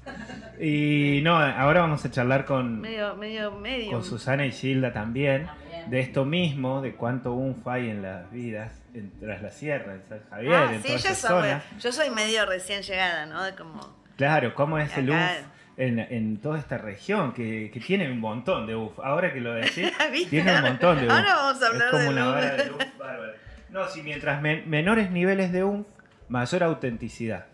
Y 0.60 1.20
no, 1.22 1.36
ahora 1.36 1.80
vamos 1.80 2.04
a 2.04 2.10
charlar 2.10 2.44
con, 2.44 2.80
medio, 2.80 3.16
medio, 3.16 3.50
medio. 3.52 3.90
con 3.90 4.04
Susana 4.04 4.46
y 4.46 4.52
Gilda 4.52 4.92
también, 4.92 5.48
de 5.86 6.00
esto 6.00 6.24
mismo, 6.24 6.80
de 6.80 6.94
cuánto 6.94 7.34
UNF 7.34 7.66
hay 7.66 7.90
en 7.90 8.02
las 8.02 8.30
vidas 8.30 8.82
en, 8.94 9.12
tras 9.18 9.42
la 9.42 9.50
sierra, 9.50 9.94
en 9.94 10.02
San 10.08 10.20
Javier, 10.30 10.54
ah, 10.54 10.74
en 10.74 10.82
sí, 10.82 10.96
yo 10.96 11.14
soy, 11.14 11.48
yo 11.80 11.92
soy 11.92 12.10
medio 12.10 12.46
recién 12.46 12.82
llegada, 12.82 13.26
¿no? 13.26 13.40
Como, 13.56 13.96
claro, 14.16 14.54
¿cómo 14.54 14.78
es 14.78 14.96
el 14.96 15.10
UNF? 15.10 15.53
En, 15.76 15.98
en, 15.98 16.36
toda 16.36 16.58
esta 16.58 16.78
región, 16.78 17.32
que, 17.32 17.70
que, 17.72 17.80
tiene 17.80 18.10
un 18.10 18.20
montón 18.20 18.66
de 18.66 18.76
UF. 18.76 19.00
Ahora 19.00 19.32
que 19.32 19.40
lo 19.40 19.54
decís, 19.54 19.92
tiene 20.30 20.54
un 20.56 20.62
montón 20.62 20.98
de 20.98 21.06
UF. 21.06 21.12
Ahora 21.12 21.34
vamos 21.34 21.62
a 21.62 21.66
hablar 21.66 21.88
es 21.88 21.90
como 21.90 22.10
una 22.10 22.26
vara 22.26 22.54
de 22.54 22.70
UF 22.70 22.98
bárbara. 22.98 23.32
No, 23.70 23.88
si 23.88 24.02
mientras 24.02 24.40
menores 24.40 25.10
niveles 25.10 25.50
de 25.50 25.64
UF, 25.64 25.84
mayor 26.28 26.62
autenticidad. 26.62 27.46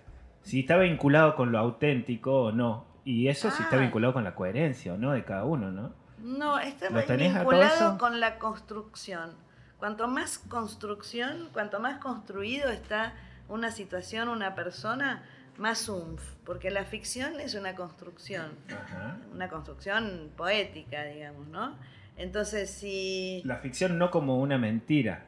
Si 0.43 0.61
está 0.61 0.77
vinculado 0.77 1.35
con 1.35 1.53
lo 1.53 1.59
auténtico 1.59 2.43
o 2.43 2.53
no. 2.53 2.87
Y 3.05 3.29
eso 3.29 3.51
si 3.51 3.63
está 3.63 3.77
ah. 3.77 3.81
vinculado 3.81 4.13
con 4.13 4.25
la 4.25 4.35
coherencia 4.35 4.93
o 4.93 4.99
no 4.99 5.13
de 5.13 5.25
cada 5.25 5.45
uno, 5.45 5.71
¿no? 5.71 5.95
No, 6.19 6.59
está 6.59 6.89
vinculado 7.17 7.97
con 7.99 8.21
la 8.21 8.39
construcción. 8.39 9.33
Cuanto 9.79 10.07
más 10.09 10.39
construcción, 10.39 11.49
cuanto 11.53 11.81
más 11.81 11.99
construido 11.99 12.69
está 12.69 13.15
una 13.49 13.71
situación, 13.71 14.29
una 14.29 14.55
persona, 14.55 15.23
más 15.61 15.89
umf, 15.89 16.23
porque 16.45 16.71
la 16.71 16.85
ficción 16.85 17.39
es 17.39 17.55
una 17.55 17.75
construcción, 17.75 18.53
una 19.33 19.49
construcción 19.49 20.31
poética, 20.37 21.05
digamos, 21.05 21.47
¿no? 21.49 21.77
Entonces, 22.17 22.71
si... 22.71 23.43
La 23.45 23.59
ficción 23.59 23.99
no 23.99 24.11
como 24.11 24.41
una 24.41 24.59
mentira, 24.59 25.27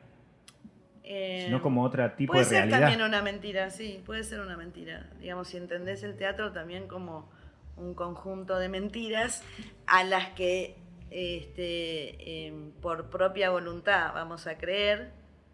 eh, 1.05 1.43
sino 1.45 1.61
como 1.61 1.83
otro 1.83 2.11
tipo 2.13 2.33
de 2.33 2.45
realidad. 2.45 2.61
Puede 2.61 2.71
ser 2.71 2.81
también 2.81 3.03
una 3.03 3.23
mentira, 3.23 3.71
sí, 3.71 4.03
puede 4.05 4.25
ser 4.25 4.41
una 4.41 4.57
mentira. 4.57 5.11
Digamos, 5.21 5.49
si 5.49 5.59
entendés 5.59 6.03
el 6.03 6.17
teatro 6.17 6.53
también 6.53 6.89
como 6.89 7.29
un 7.77 7.95
conjunto 7.95 8.59
de 8.59 8.69
mentiras 8.69 9.43
a 9.87 10.03
las 10.05 10.29
que 10.31 10.77
este, 11.11 12.47
em, 12.47 12.71
por 12.81 13.11
propia 13.11 13.51
voluntad 13.51 14.15
vamos 14.15 14.47
a 14.47 14.57
creer, 14.57 15.13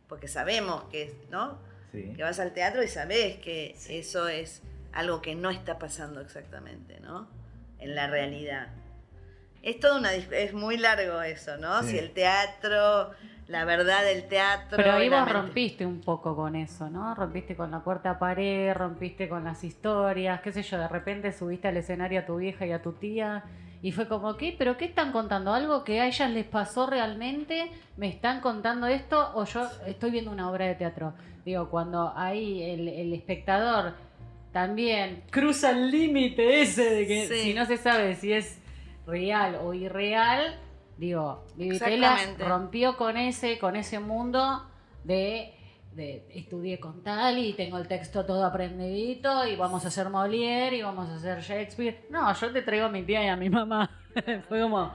porque 0.08 0.28
sabemos 0.28 0.84
que, 0.84 1.14
¿no? 1.30 1.58
Que 1.92 2.22
vas 2.22 2.38
al 2.40 2.52
teatro 2.52 2.82
y 2.82 2.88
sabes 2.88 3.36
que 3.36 3.76
eso 3.88 4.28
es 4.28 4.62
algo 4.92 5.22
que 5.22 5.34
no 5.34 5.50
está 5.50 5.78
pasando 5.78 6.20
exactamente, 6.20 7.00
¿no? 7.00 7.28
En 7.78 7.94
la 7.94 8.08
realidad. 8.08 8.68
Es 9.62 9.80
todo 9.80 9.98
una 9.98 10.14
es 10.14 10.52
muy 10.52 10.76
largo 10.76 11.20
eso, 11.22 11.56
¿no? 11.56 11.82
Si 11.82 11.98
el 11.98 12.12
teatro, 12.12 13.10
la 13.48 13.64
verdad 13.64 14.04
del 14.04 14.28
teatro. 14.28 14.76
Pero 14.76 14.92
ahí 14.92 15.08
vos 15.08 15.30
rompiste 15.30 15.84
un 15.84 16.00
poco 16.00 16.36
con 16.36 16.54
eso, 16.54 16.88
¿no? 16.88 17.14
Rompiste 17.14 17.56
con 17.56 17.70
la 17.70 17.80
cuarta 17.80 18.18
pared, 18.18 18.72
rompiste 18.74 19.28
con 19.28 19.44
las 19.44 19.64
historias, 19.64 20.40
qué 20.40 20.52
sé 20.52 20.62
yo, 20.62 20.78
de 20.78 20.88
repente 20.88 21.32
subiste 21.32 21.68
al 21.68 21.76
escenario 21.76 22.20
a 22.20 22.26
tu 22.26 22.36
vieja 22.36 22.66
y 22.66 22.72
a 22.72 22.82
tu 22.82 22.92
tía 22.92 23.44
y 23.80 23.92
fue 23.92 24.08
como, 24.08 24.36
¿qué? 24.36 24.54
¿Pero 24.58 24.76
qué 24.76 24.86
están 24.86 25.12
contando? 25.12 25.54
¿Algo 25.54 25.84
que 25.84 26.00
a 26.00 26.06
ellas 26.06 26.30
les 26.30 26.46
pasó 26.46 26.86
realmente? 26.86 27.70
¿Me 27.96 28.08
están 28.08 28.40
contando 28.40 28.86
esto? 28.88 29.30
¿O 29.34 29.44
yo 29.44 29.68
estoy 29.86 30.10
viendo 30.10 30.32
una 30.32 30.50
obra 30.50 30.66
de 30.66 30.74
teatro? 30.74 31.14
Digo, 31.48 31.70
cuando 31.70 32.12
ahí 32.14 32.62
el, 32.62 33.10
espectador 33.14 33.94
también 34.52 35.22
cruza 35.30 35.70
el 35.70 35.90
límite 35.90 36.60
ese 36.60 36.90
de 36.90 37.06
que 37.06 37.26
si 37.26 37.54
no 37.54 37.64
se 37.64 37.78
sabe 37.78 38.16
si 38.16 38.34
es 38.34 38.60
real 39.06 39.58
o 39.62 39.72
irreal, 39.72 40.60
digo, 40.98 41.46
Vivitela 41.56 42.18
rompió 42.38 42.98
con 42.98 43.16
ese, 43.16 43.58
con 43.58 43.76
ese 43.76 43.98
mundo 43.98 44.62
de 45.04 45.54
de 45.92 46.28
estudié 46.34 46.78
con 46.78 47.02
tal 47.02 47.38
y 47.38 47.54
tengo 47.54 47.78
el 47.78 47.88
texto 47.88 48.26
todo 48.26 48.44
aprendidito 48.44 49.46
y 49.46 49.56
vamos 49.56 49.86
a 49.86 49.88
hacer 49.88 50.08
Molière 50.08 50.76
y 50.76 50.82
vamos 50.82 51.08
a 51.08 51.14
hacer 51.14 51.40
Shakespeare. 51.40 52.04
No, 52.10 52.30
yo 52.34 52.52
te 52.52 52.60
traigo 52.60 52.84
a 52.84 52.90
mi 52.90 53.04
tía 53.04 53.24
y 53.24 53.28
a 53.28 53.36
mi 53.36 53.48
mamá. 53.48 53.90
Fue 54.48 54.60
como... 54.60 54.92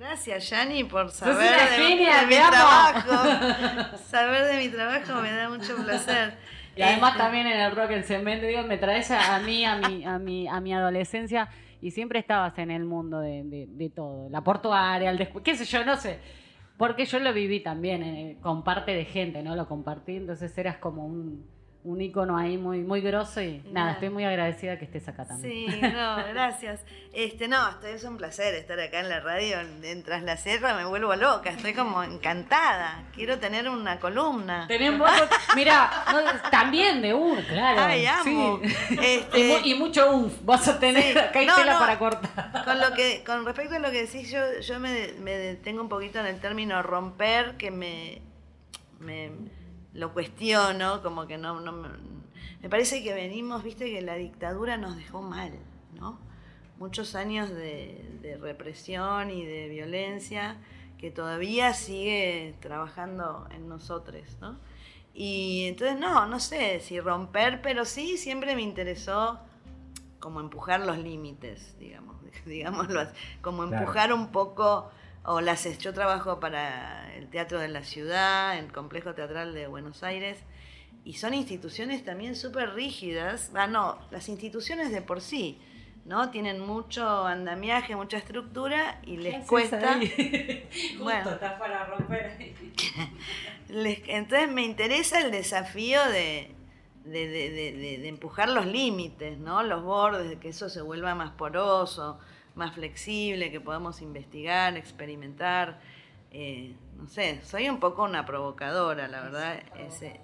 Gracias, 0.00 0.48
Yani, 0.48 0.84
por 0.84 1.10
saber 1.10 1.36
de, 1.36 1.94
mi, 2.26 2.34
trabajo. 2.34 3.96
saber 4.08 4.44
de 4.50 4.56
mi 4.56 4.68
trabajo 4.68 5.20
me 5.20 5.30
da 5.30 5.48
mucho 5.48 5.76
placer. 5.76 6.34
Y 6.76 6.82
además 6.82 7.10
este 7.10 7.22
también 7.24 7.46
en 7.46 7.60
el 7.60 7.76
rock 7.76 7.90
en 7.90 8.04
cemento, 8.04 8.46
digo, 8.46 8.62
me 8.62 8.78
traes 8.78 9.10
a 9.10 9.38
mí, 9.40 9.64
a 9.64 9.76
mi, 9.76 10.04
a 10.04 10.18
mi, 10.18 10.48
a 10.48 10.60
mi 10.60 10.72
adolescencia 10.72 11.48
y 11.82 11.90
siempre 11.90 12.20
estabas 12.20 12.56
en 12.58 12.70
el 12.70 12.84
mundo 12.84 13.20
de, 13.20 13.42
de, 13.44 13.66
de 13.68 13.90
todo. 13.90 14.30
La 14.30 14.40
portuaria, 14.40 15.10
el 15.10 15.28
qué 15.42 15.56
sé 15.56 15.64
yo, 15.66 15.84
no 15.84 15.96
sé 15.96 16.20
porque 16.80 17.04
yo 17.04 17.18
lo 17.18 17.34
viví 17.34 17.60
también 17.60 18.02
eh, 18.02 18.38
con 18.40 18.64
parte 18.64 18.92
de 18.92 19.04
gente, 19.04 19.42
¿no? 19.42 19.54
Lo 19.54 19.68
compartí, 19.68 20.16
entonces 20.16 20.56
eras 20.56 20.78
como 20.78 21.04
un, 21.04 21.44
un 21.82 22.00
icono 22.00 22.36
ahí 22.36 22.58
muy, 22.58 22.80
muy 22.80 23.00
grosso 23.00 23.40
y 23.40 23.62
nada, 23.70 23.92
estoy 23.92 24.10
muy 24.10 24.24
agradecida 24.24 24.78
que 24.78 24.84
estés 24.84 25.08
acá 25.08 25.24
también. 25.24 25.70
Sí, 25.70 25.80
no, 25.80 26.16
gracias. 26.28 26.80
Este, 27.12 27.48
no, 27.48 27.58
es 27.82 28.04
un 28.04 28.18
placer 28.18 28.54
estar 28.54 28.78
acá 28.78 29.00
en 29.00 29.08
la 29.08 29.20
radio, 29.20 29.56
en 29.82 30.02
Tras 30.02 30.22
la 30.22 30.36
Sierra, 30.36 30.74
me 30.74 30.84
vuelvo 30.84 31.16
loca, 31.16 31.50
estoy 31.50 31.72
como 31.72 32.02
encantada. 32.02 33.04
Quiero 33.14 33.38
tener 33.38 33.68
una 33.68 33.98
columna. 33.98 34.66
Tenemos, 34.68 35.10
mira, 35.56 35.90
también 36.50 37.00
de 37.00 37.14
un, 37.14 37.40
claro. 37.42 37.80
Ay, 37.82 38.04
amo. 38.06 38.60
Este, 39.02 39.60
y, 39.64 39.74
mucho 39.74 40.10
unf, 40.10 40.34
vas 40.42 40.68
a 40.68 40.78
tener, 40.78 41.18
acá 41.18 41.38
hay 41.38 41.46
tela 41.46 41.78
para 41.78 41.98
cortar. 41.98 42.64
Con 42.64 42.78
lo 42.78 42.92
que, 42.92 43.24
con 43.24 43.46
respecto 43.46 43.76
a 43.76 43.78
lo 43.78 43.90
que 43.90 44.02
decís, 44.02 44.30
yo, 44.30 44.60
yo 44.60 44.78
me, 44.78 45.14
me 45.20 45.32
detengo 45.32 45.80
un 45.80 45.88
poquito 45.88 46.18
en 46.18 46.26
el 46.26 46.40
término 46.40 46.82
romper, 46.82 47.56
que 47.56 47.70
me, 47.70 48.20
me 48.98 49.30
lo 49.94 50.12
cuestiono, 50.12 51.02
como 51.02 51.26
que 51.26 51.38
no, 51.38 51.60
no 51.60 51.72
me 52.62 52.68
parece 52.68 53.02
que 53.02 53.14
venimos, 53.14 53.62
viste 53.62 53.90
que 53.90 54.02
la 54.02 54.16
dictadura 54.16 54.76
nos 54.76 54.96
dejó 54.96 55.22
mal, 55.22 55.52
¿no? 55.94 56.18
Muchos 56.78 57.14
años 57.14 57.48
de, 57.50 58.06
represión 58.40 59.30
y 59.30 59.44
de 59.44 59.68
violencia 59.68 60.56
que 60.98 61.10
todavía 61.10 61.74
sigue 61.74 62.54
trabajando 62.60 63.48
en 63.50 63.68
nosotros, 63.68 64.22
¿no? 64.40 64.58
Y 65.14 65.66
entonces 65.66 65.98
no, 65.98 66.26
no 66.26 66.38
sé 66.38 66.80
si 66.80 67.00
romper, 67.00 67.60
pero 67.62 67.84
sí 67.84 68.16
siempre 68.16 68.54
me 68.54 68.62
interesó 68.62 69.40
como 70.20 70.40
empujar 70.40 70.80
los 70.80 70.98
límites, 70.98 71.76
digamos, 71.78 72.16
digámoslo 72.46 73.00
así, 73.00 73.14
como 73.40 73.64
empujar 73.64 74.12
un 74.12 74.28
poco 74.28 74.90
o 75.24 75.40
las, 75.40 75.78
yo 75.78 75.92
trabajo 75.92 76.40
para 76.40 77.14
el 77.14 77.28
Teatro 77.28 77.58
de 77.58 77.68
la 77.68 77.82
Ciudad, 77.82 78.58
el 78.58 78.72
Complejo 78.72 79.14
Teatral 79.14 79.52
de 79.54 79.66
Buenos 79.66 80.02
Aires, 80.02 80.38
y 81.04 81.14
son 81.14 81.34
instituciones 81.34 82.04
también 82.04 82.36
súper 82.36 82.74
rígidas. 82.74 83.50
Ah, 83.54 83.66
no, 83.66 83.98
las 84.10 84.28
instituciones 84.28 84.92
de 84.92 85.02
por 85.02 85.20
sí, 85.20 85.58
¿no? 86.04 86.30
Tienen 86.30 86.60
mucho 86.60 87.26
andamiaje, 87.26 87.96
mucha 87.96 88.16
estructura 88.16 89.00
y 89.04 89.18
les 89.18 89.46
cuesta. 89.46 89.98
bueno, 90.98 91.30
está 91.30 91.58
para 91.58 91.86
romper 91.86 92.36
entonces 93.68 94.50
me 94.50 94.62
interesa 94.62 95.20
el 95.20 95.30
desafío 95.30 96.02
de, 96.08 96.50
de, 97.04 97.28
de, 97.28 97.98
de, 97.98 98.08
empujar 98.08 98.48
los 98.48 98.66
límites, 98.66 99.38
¿no? 99.38 99.62
Los 99.62 99.82
bordes, 99.82 100.28
de 100.28 100.38
que 100.38 100.48
eso 100.48 100.68
se 100.68 100.80
vuelva 100.80 101.14
más 101.14 101.30
poroso 101.32 102.18
más 102.54 102.74
flexible, 102.74 103.50
que 103.50 103.60
podamos 103.60 104.02
investigar, 104.02 104.76
experimentar. 104.76 105.80
Eh, 106.32 106.74
no 106.96 107.08
sé, 107.08 107.40
soy 107.42 107.68
un 107.68 107.80
poco 107.80 108.04
una 108.04 108.26
provocadora, 108.26 109.08
la 109.08 109.22
verdad, 109.22 109.60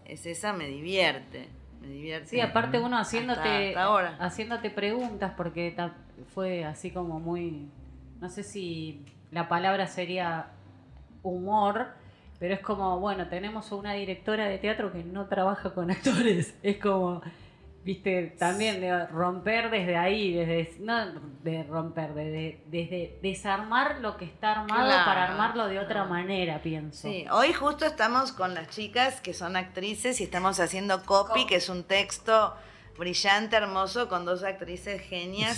es, 0.04 0.26
esa, 0.26 0.52
me 0.52 0.68
divierte. 0.68 1.49
Me 1.80 1.88
divierte. 1.88 2.28
Sí, 2.28 2.40
aparte 2.40 2.78
uno 2.78 2.99
haciéndote, 2.99 3.75
haciéndote 3.76 4.71
preguntas, 4.71 5.33
porque 5.37 5.75
fue 6.35 6.64
así 6.64 6.90
como 6.90 7.21
muy, 7.21 7.68
no 8.21 8.28
sé 8.28 8.42
si 8.42 9.04
la 9.30 9.49
palabra 9.49 9.87
sería 9.87 10.49
humor, 11.23 11.88
pero 12.38 12.54
es 12.54 12.61
como, 12.61 13.00
bueno, 13.00 13.28
tenemos 13.28 13.73
una 13.73 13.95
directora 13.95 14.47
de 14.47 14.59
teatro 14.59 14.92
que 14.92 15.02
no 15.02 15.26
trabaja 15.26 15.75
con 15.75 15.90
actores, 15.90 16.54
es 16.62 16.76
como 16.78 17.23
viste, 17.86 18.34
también 18.36 18.80
de 18.80 19.06
romper 19.06 19.70
desde 19.70 19.96
ahí, 19.96 20.34
desde, 20.34 20.74
no 20.80 21.06
de 21.44 21.62
romper, 21.62 22.14
de, 22.14 22.60
desde 22.66 23.16
desarmar 23.22 24.00
lo 24.00 24.16
que 24.16 24.24
está 24.24 24.62
armado 24.62 24.90
para 25.04 25.30
armarlo 25.30 25.68
de 25.68 25.78
otra 25.78 26.04
manera, 26.04 26.60
pienso. 26.60 27.08
Sí, 27.08 27.24
hoy 27.30 27.52
justo 27.52 27.86
estamos 27.86 28.32
con 28.32 28.54
las 28.54 28.70
chicas 28.70 29.20
que 29.20 29.32
son 29.32 29.54
actrices 29.54 30.20
y 30.20 30.24
estamos 30.24 30.58
haciendo 30.58 31.04
Copy, 31.04 31.46
que 31.46 31.56
es 31.56 31.68
un 31.68 31.84
texto 31.84 32.56
brillante, 32.98 33.54
hermoso, 33.54 34.08
con 34.08 34.24
dos 34.24 34.42
actrices 34.42 35.00
genias. 35.00 35.56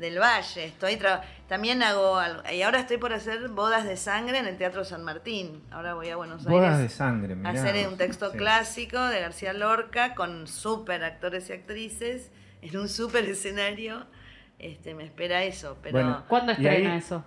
Del 0.00 0.18
Valle. 0.18 0.64
Estoy 0.64 0.94
tra- 0.96 1.20
también 1.48 1.82
hago 1.82 2.16
algo. 2.18 2.42
Y 2.52 2.62
ahora 2.62 2.80
estoy 2.80 2.96
por 2.96 3.12
hacer 3.12 3.48
bodas 3.48 3.84
de 3.84 3.96
sangre 3.96 4.38
en 4.38 4.46
el 4.46 4.56
Teatro 4.56 4.84
San 4.84 5.04
Martín. 5.04 5.62
Ahora 5.70 5.94
voy 5.94 6.08
a 6.08 6.16
Buenos 6.16 6.44
Bodas 6.44 6.70
de 6.78 6.82
Aires. 6.84 6.92
sangre, 6.94 7.34
a 7.34 7.36
mirá 7.36 7.50
hacer 7.50 7.86
un 7.86 7.96
texto 7.96 8.32
Sí. 8.32 8.38
clásico 8.38 8.98
de 9.00 9.20
García 9.20 9.52
Lorca 9.52 10.14
con 10.14 10.46
súper 10.48 11.04
actores 11.04 11.48
y 11.50 11.52
actrices 11.52 12.30
en 12.62 12.76
un 12.76 12.88
súper 12.88 13.24
escenario. 13.26 14.06
Este, 14.58 14.94
me 14.94 15.04
espera 15.04 15.44
eso, 15.44 15.78
pero 15.82 15.92
Bueno. 15.92 16.24
¿Cuándo 16.28 16.52
estrena 16.52 16.92
ahí- 16.92 16.98
eso? 16.98 17.24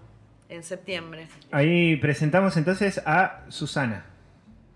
en 0.50 0.62
septiembre. 0.64 1.28
Ahí 1.52 1.96
presentamos 1.96 2.58
entonces 2.58 3.02
a 3.06 3.42
Susana. 3.50 4.06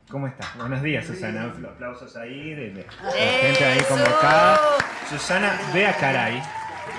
¿Cómo 0.10 0.26
estás? 0.26 0.56
Buenos 0.58 0.82
días, 0.82 1.06
Susana. 1.06 1.48
Los 1.60 1.72
aplausos 1.72 2.16
ahí 2.16 2.52
de, 2.56 2.70
de- 2.70 2.72
de 2.74 2.86
la 2.86 3.12
gente 3.42 3.66
ahí 3.66 3.80
convocada. 3.90 4.60
Susana, 5.10 5.60
ve 5.74 5.86
a 5.86 5.94
caray. 5.98 6.42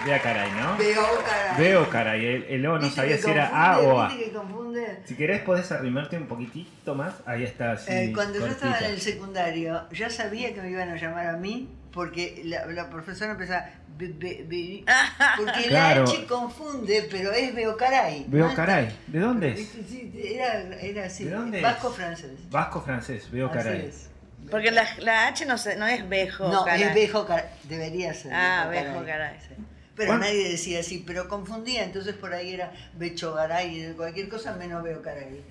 Ve 0.05 0.15
a 0.15 0.21
caray, 0.23 0.51
¿no? 0.53 0.77
Veo 0.77 1.03
caray. 1.25 1.59
Veo 1.59 1.91
caray. 1.91 2.27
El, 2.27 2.45
el 2.45 2.67
O 2.67 2.75
no 2.77 2.81
¿Viste 2.81 2.97
sabía 2.97 3.17
que 3.17 3.23
si 3.23 3.31
era 3.31 3.51
confunde? 3.51 3.67
A 3.67 3.79
o 3.81 4.01
A. 4.01 4.09
¿Viste 4.09 4.25
que 4.25 4.33
confunde? 4.33 4.99
Si 5.05 5.15
querés 5.17 5.41
podés 5.43 5.71
arrimarte 5.73 6.17
un 6.17 6.27
poquitito 6.27 6.95
más. 6.95 7.15
Ahí 7.27 7.43
está, 7.45 7.73
así, 7.73 7.91
Eh, 7.93 8.13
cuando 8.15 8.39
yo 8.39 8.47
estaba 8.47 8.73
en 8.73 8.79
cortita. 8.79 8.91
el 8.95 9.01
secundario, 9.01 9.89
ya 9.91 10.11
sabía 10.11 10.55
que 10.55 10.61
me 10.63 10.71
iban 10.71 10.89
a 10.91 10.97
llamar 10.97 11.27
a 11.27 11.33
mí 11.37 11.69
porque 11.93 12.43
la, 12.45 12.67
la 12.67 12.89
profesora 12.91 13.33
empezaba. 13.33 13.67
"Be- 13.99 14.13
be- 14.17 14.45
be", 14.47 14.85
porque 15.37 15.69
Claro. 15.69 16.05
la 16.05 16.11
H 16.11 16.27
confunde, 16.27 17.09
pero 17.11 17.33
es 17.33 17.53
veo 17.55 17.77
caray. 17.77 18.25
Veo 18.29 18.55
caray. 18.55 18.97
¿De 19.09 19.19
dónde 19.19 19.53
es? 19.53 19.75
Era, 20.15 20.61
era 20.81 21.07
así. 21.07 21.25
¿De 21.25 21.31
dónde 21.33 21.59
es? 21.59 21.63
Vasco 21.65 21.91
francés. 21.91 22.31
Vasco 22.51 22.81
francés, 22.83 23.29
veo 23.31 23.47
Así 23.49 23.57
caray. 23.59 23.87
es. 23.87 24.09
Porque 24.53 24.71
la, 24.71 24.85
la 25.01 25.27
H 25.27 25.45
no, 25.47 25.59
se, 25.59 25.77
no 25.77 25.87
es 25.87 26.09
bejo. 26.09 26.49
No, 26.49 26.65
caray. 26.65 26.85
es 26.85 26.95
Bejo 26.95 27.27
Caray. 27.27 27.47
Debería 27.65 28.15
ser. 28.15 28.33
Ah, 28.33 28.69
Bejo 28.71 29.05
Caray. 29.05 29.37
sí. 29.41 29.55
Pero 29.99 30.09
¿Cuán- 30.13 30.21
nadie 30.21 30.49
decía 30.51 30.81
así, 30.81 31.03
pero 31.07 31.29
confundía, 31.29 31.85
entonces 31.85 32.15
por 32.15 32.33
ahí 32.33 32.55
era 32.55 32.73
Becho 32.97 33.35
Garay, 33.35 33.93
cualquier 33.97 34.29
cosa 34.31 34.57
menos 34.57 34.83
Veo 34.83 35.03
Caray. 35.03 35.43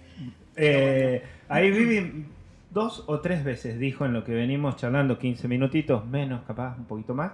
Eh, 0.56 1.22
ahí 1.50 1.70
Vivi 1.70 2.26
dos 2.72 3.04
o 3.08 3.20
tres 3.20 3.44
veces 3.44 3.78
dijo 3.78 4.06
en 4.06 4.14
lo 4.14 4.24
que 4.24 4.34
venimos 4.34 4.78
charlando, 4.78 5.20
15 5.20 5.48
minutitos, 5.48 6.06
menos 6.08 6.44
capaz, 6.48 6.78
un 6.78 6.86
poquito 6.86 7.14
más. 7.14 7.34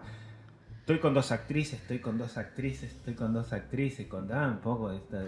Estoy 0.80 1.00
con 1.00 1.14
dos 1.14 1.32
actrices, 1.32 1.80
estoy 1.80 2.00
con 2.00 2.18
dos 2.18 2.36
actrices, 2.38 2.92
estoy 2.92 3.14
con 3.14 3.32
dos 3.32 3.54
actrices, 3.54 4.08
contá 4.08 4.48
un 4.48 4.58
poco 4.58 4.90
de 4.90 4.98
esta, 4.98 5.24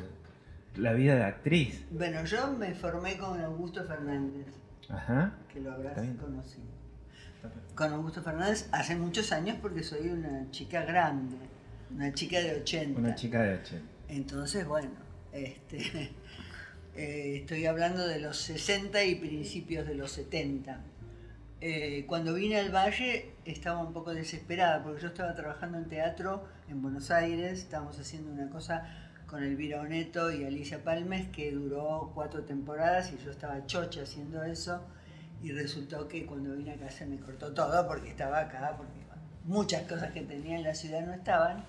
la 0.77 0.92
vida 0.94 1.15
de 1.15 1.24
actriz. 1.24 1.86
Bueno, 1.92 2.25
yo 2.25 2.51
me 2.51 2.74
formé 2.74 3.15
con 3.18 3.39
Augusto 3.39 3.84
Fernández, 3.86 4.48
Ajá. 4.89 5.34
que 5.54 5.62
lo 5.62 5.72
habrás 5.72 5.94
conocido. 6.20 6.65
Con 7.75 7.94
Augusto 7.94 8.22
Fernández 8.24 8.68
hace 8.72 8.96
muchos 8.96 9.32
años 9.32 9.58
porque 9.62 9.84
soy 9.84 10.10
una 10.10 10.50
chica 10.51 10.84
grande, 10.84 11.38
una 11.96 12.14
chica 12.14 12.40
de 12.40 12.56
80. 12.56 13.00
Una 13.00 13.16
chica 13.16 13.42
de 13.42 13.54
80. 13.56 13.86
Entonces, 14.10 14.68
bueno, 14.68 14.92
este, 15.32 15.78
eh, 16.96 17.38
estoy 17.38 17.66
hablando 17.66 18.06
de 18.06 18.20
los 18.20 18.38
60 18.38 19.04
y 19.06 19.16
principios 19.16 19.88
de 19.88 19.96
los 19.96 20.12
70. 20.12 20.82
Eh, 21.62 22.06
cuando 22.06 22.34
vine 22.34 22.60
al 22.60 22.70
Valle 22.70 23.32
estaba 23.46 23.82
un 23.82 23.94
poco 23.94 24.14
desesperada 24.14 24.84
porque 24.84 25.02
yo 25.02 25.08
estaba 25.08 25.34
trabajando 25.34 25.78
en 25.78 25.86
teatro 25.86 26.46
en 26.68 26.82
Buenos 26.82 27.12
Aires, 27.12 27.60
estábamos 27.60 27.98
haciendo 27.98 28.32
una 28.32 28.50
cosa 28.50 28.86
con 29.25 29.42
Elvira 29.42 29.80
Oneto 29.80 30.32
y 30.32 30.44
Alicia 30.44 30.84
Palmes 30.84 31.30
que 31.30 31.52
duró 31.52 32.12
cuatro 32.14 32.44
temporadas 32.44 33.12
y 33.14 33.24
yo 33.24 33.32
estaba 33.32 33.66
chocha 33.66 34.04
haciendo 34.04 34.44
eso 34.44 34.84
y 35.42 35.54
resultó 35.54 36.08
que 36.08 36.25
cuando 36.25 36.56
vine 36.56 36.74
acá 36.74 36.90
se 36.90 37.06
me 37.06 37.18
cortó 37.18 37.54
todo 37.54 37.88
porque 37.88 38.10
estaba 38.10 38.42
acá, 38.42 38.75
porque 38.78 38.94
muchas 39.46 39.84
cosas 39.84 40.12
que 40.12 40.22
tenía 40.22 40.58
en 40.58 40.64
la 40.64 40.75
ciudad 40.75 41.06
no 41.06 41.14
estaban 41.14 41.64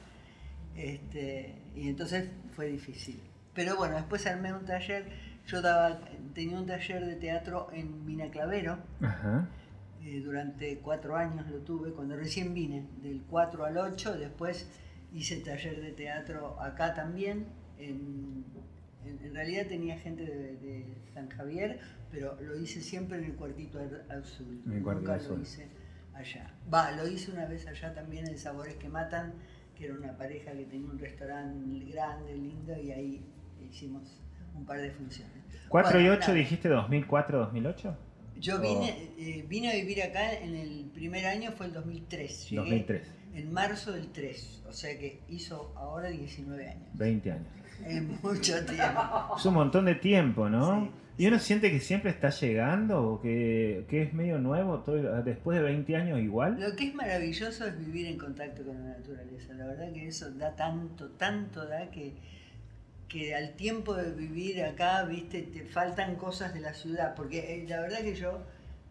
este, 0.76 1.54
y 1.75 1.88
entonces 1.88 2.28
fue 2.54 2.66
difícil. 2.68 3.21
Pero 3.54 3.76
bueno, 3.76 3.97
después 3.97 4.26
armé 4.26 4.52
un 4.52 4.64
taller, 4.64 5.06
yo 5.47 5.62
daba, 5.62 6.00
tenía 6.35 6.59
un 6.59 6.66
taller 6.66 7.04
de 7.06 7.16
teatro 7.16 7.68
en 7.73 8.04
Mina 8.04 8.30
Clavero, 8.30 8.78
Ajá. 9.00 9.49
eh, 10.02 10.21
durante 10.21 10.78
cuatro 10.78 11.16
años 11.16 11.47
lo 11.49 11.59
tuve, 11.61 11.92
cuando 11.92 12.16
recién 12.16 12.52
vine, 12.52 12.87
del 13.02 13.23
4 13.30 13.64
al 13.64 13.78
8, 13.78 14.18
después 14.18 14.68
hice 15.12 15.37
taller 15.40 15.80
de 15.80 15.92
teatro 15.92 16.61
acá 16.61 16.92
también, 16.95 17.47
en, 17.78 18.45
en- 19.04 19.25
en 19.25 19.35
realidad 19.35 19.66
tenía 19.68 19.99
gente 19.99 20.25
de, 20.26 20.56
de 20.56 20.85
San 21.14 21.28
Javier, 21.30 21.78
pero 22.11 22.37
lo 22.40 22.59
hice 22.61 22.80
siempre 22.83 23.18
en 23.18 23.25
el 23.25 23.35
cuartito 23.35 23.78
Ar- 23.78 24.04
azul, 24.18 24.62
En 24.67 24.73
el 24.73 24.82
Cuartito 24.82 25.12
nunca 25.12 25.23
Azul. 25.25 25.36
lo 25.36 25.43
hice 25.43 25.69
allá. 26.15 26.52
Va, 26.73 26.91
lo 26.93 27.06
hice 27.08 27.30
una 27.30 27.47
vez 27.47 27.67
allá 27.67 27.95
también 27.95 28.26
en 28.26 28.36
Sabores 28.39 28.75
que 28.75 28.89
Matan, 28.89 29.32
que 29.76 29.86
era 29.86 29.95
una 29.95 30.17
pareja 30.17 30.52
que 30.52 30.65
tenía 30.65 30.91
un 30.91 30.99
restaurante 30.99 31.84
grande, 31.93 32.34
lindo, 32.36 32.73
y 32.80 32.91
ahí 32.91 33.25
hicimos 33.71 34.02
un 34.54 34.65
par 34.65 34.80
de 34.80 34.91
funciones. 34.91 35.34
4 35.69 36.00
y 36.00 36.02
Bueno, 36.04 36.15
8 36.15 36.21
nada. 36.28 36.34
dijiste 36.34 36.69
2004, 36.69 37.39
2008? 37.39 37.97
Yo 38.39 38.56
Oh. 38.56 38.60
vine, 38.60 39.10
eh, 39.19 39.45
vine 39.49 39.71
a 39.71 39.75
vivir 39.75 40.02
acá 40.02 40.32
en 40.34 40.54
el 40.54 40.91
primer 40.95 41.26
año, 41.26 41.52
fue 41.52 41.67
el 41.67 41.73
2003. 41.73 42.50
Llegué 42.50 42.56
2003, 42.62 43.02
En 43.34 43.52
marzo 43.52 43.93
del 43.93 44.08
3, 44.12 44.62
o 44.69 44.73
sea 44.73 44.99
que 44.99 45.21
hizo 45.28 45.73
ahora 45.76 46.08
19 46.08 46.69
años. 46.69 46.89
20 46.95 47.32
años. 47.32 47.47
Es 47.86 48.02
mucho 48.23 48.65
tiempo. 48.65 49.34
Es 49.36 49.45
un 49.47 49.54
montón 49.54 49.84
de 49.84 49.95
tiempo, 49.97 50.49
¿no? 50.49 50.84
Sí, 50.84 50.91
¿Y 51.18 51.26
uno 51.26 51.38
siente 51.38 51.70
que 51.70 51.80
siempre 51.80 52.10
está 52.10 52.28
llegando 52.30 53.02
o 53.02 53.20
que, 53.22 53.86
que 53.88 54.02
es 54.02 54.12
medio 54.12 54.38
nuevo 54.38 54.80
todo, 54.80 55.22
después 55.22 55.56
de 55.58 55.64
20 55.64 55.96
años 55.96 56.20
igual? 56.20 56.60
Lo 56.60 56.76
que 56.76 56.88
es 56.88 56.94
maravilloso 56.94 57.66
es 57.66 57.78
vivir 57.78 58.06
en 58.08 58.18
contacto 58.18 58.62
con 58.64 58.74
la 58.82 58.96
naturaleza. 58.98 59.54
La 59.54 59.66
verdad 59.66 59.92
que 59.92 60.08
eso 60.08 60.30
da 60.32 60.54
tanto, 60.54 61.08
tanto 61.12 61.66
da 61.66 61.90
que, 61.90 62.12
que 63.08 63.34
al 63.34 63.54
tiempo 63.54 63.94
de 63.94 64.12
vivir 64.12 64.62
acá, 64.62 65.04
viste, 65.04 65.42
te 65.42 65.64
faltan 65.64 66.16
cosas 66.16 66.52
de 66.52 66.60
la 66.60 66.74
ciudad. 66.74 67.14
Porque 67.14 67.38
eh, 67.62 67.66
la 67.66 67.80
verdad 67.80 68.00
que 68.00 68.14
yo 68.14 68.42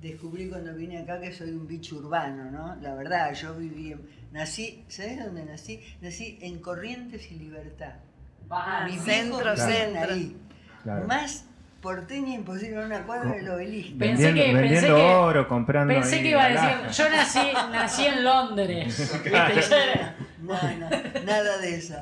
descubrí 0.01 0.49
cuando 0.49 0.73
vine 0.73 0.97
acá 0.99 1.19
que 1.19 1.31
soy 1.31 1.51
un 1.51 1.67
bicho 1.67 1.97
urbano, 1.97 2.49
¿no? 2.49 2.75
La 2.81 2.95
verdad, 2.95 3.33
yo 3.35 3.53
viví, 3.55 3.91
en- 3.91 4.01
nací, 4.31 4.83
¿sabes 4.87 5.23
dónde 5.23 5.45
nací? 5.45 5.79
Nací 6.01 6.39
en 6.41 6.59
Corrientes 6.59 7.31
y 7.31 7.35
Libertad. 7.35 7.93
Va, 8.51 8.85
Mis 8.85 8.99
centro, 9.01 9.55
centro. 9.55 10.13
ahí. 10.13 10.35
Claro. 10.83 11.07
Más 11.07 11.45
porteña 11.89 12.33
imposible 12.33 12.81
a 12.81 12.85
una 12.87 13.03
cuadra 13.05 13.31
del 13.35 13.47
obelisco. 13.47 13.99
Pensé 13.99 14.23
Vendiendo, 14.33 14.59
que- 14.59 14.67
pensé 14.69 14.85
que- 14.87 14.91
oro, 14.91 15.47
comprando 15.47 15.93
Pensé 15.93 16.21
que 16.23 16.29
iba 16.29 16.43
a 16.43 16.49
decir, 16.49 17.03
yo 17.03 17.09
nací, 17.15 17.39
nací 17.71 18.05
en 18.07 18.23
Londres. 18.23 19.13
era- 19.25 20.15
No, 20.41 20.53
no, 20.79 20.89
nada 21.23 21.57
de 21.59 21.75
eso. 21.75 21.95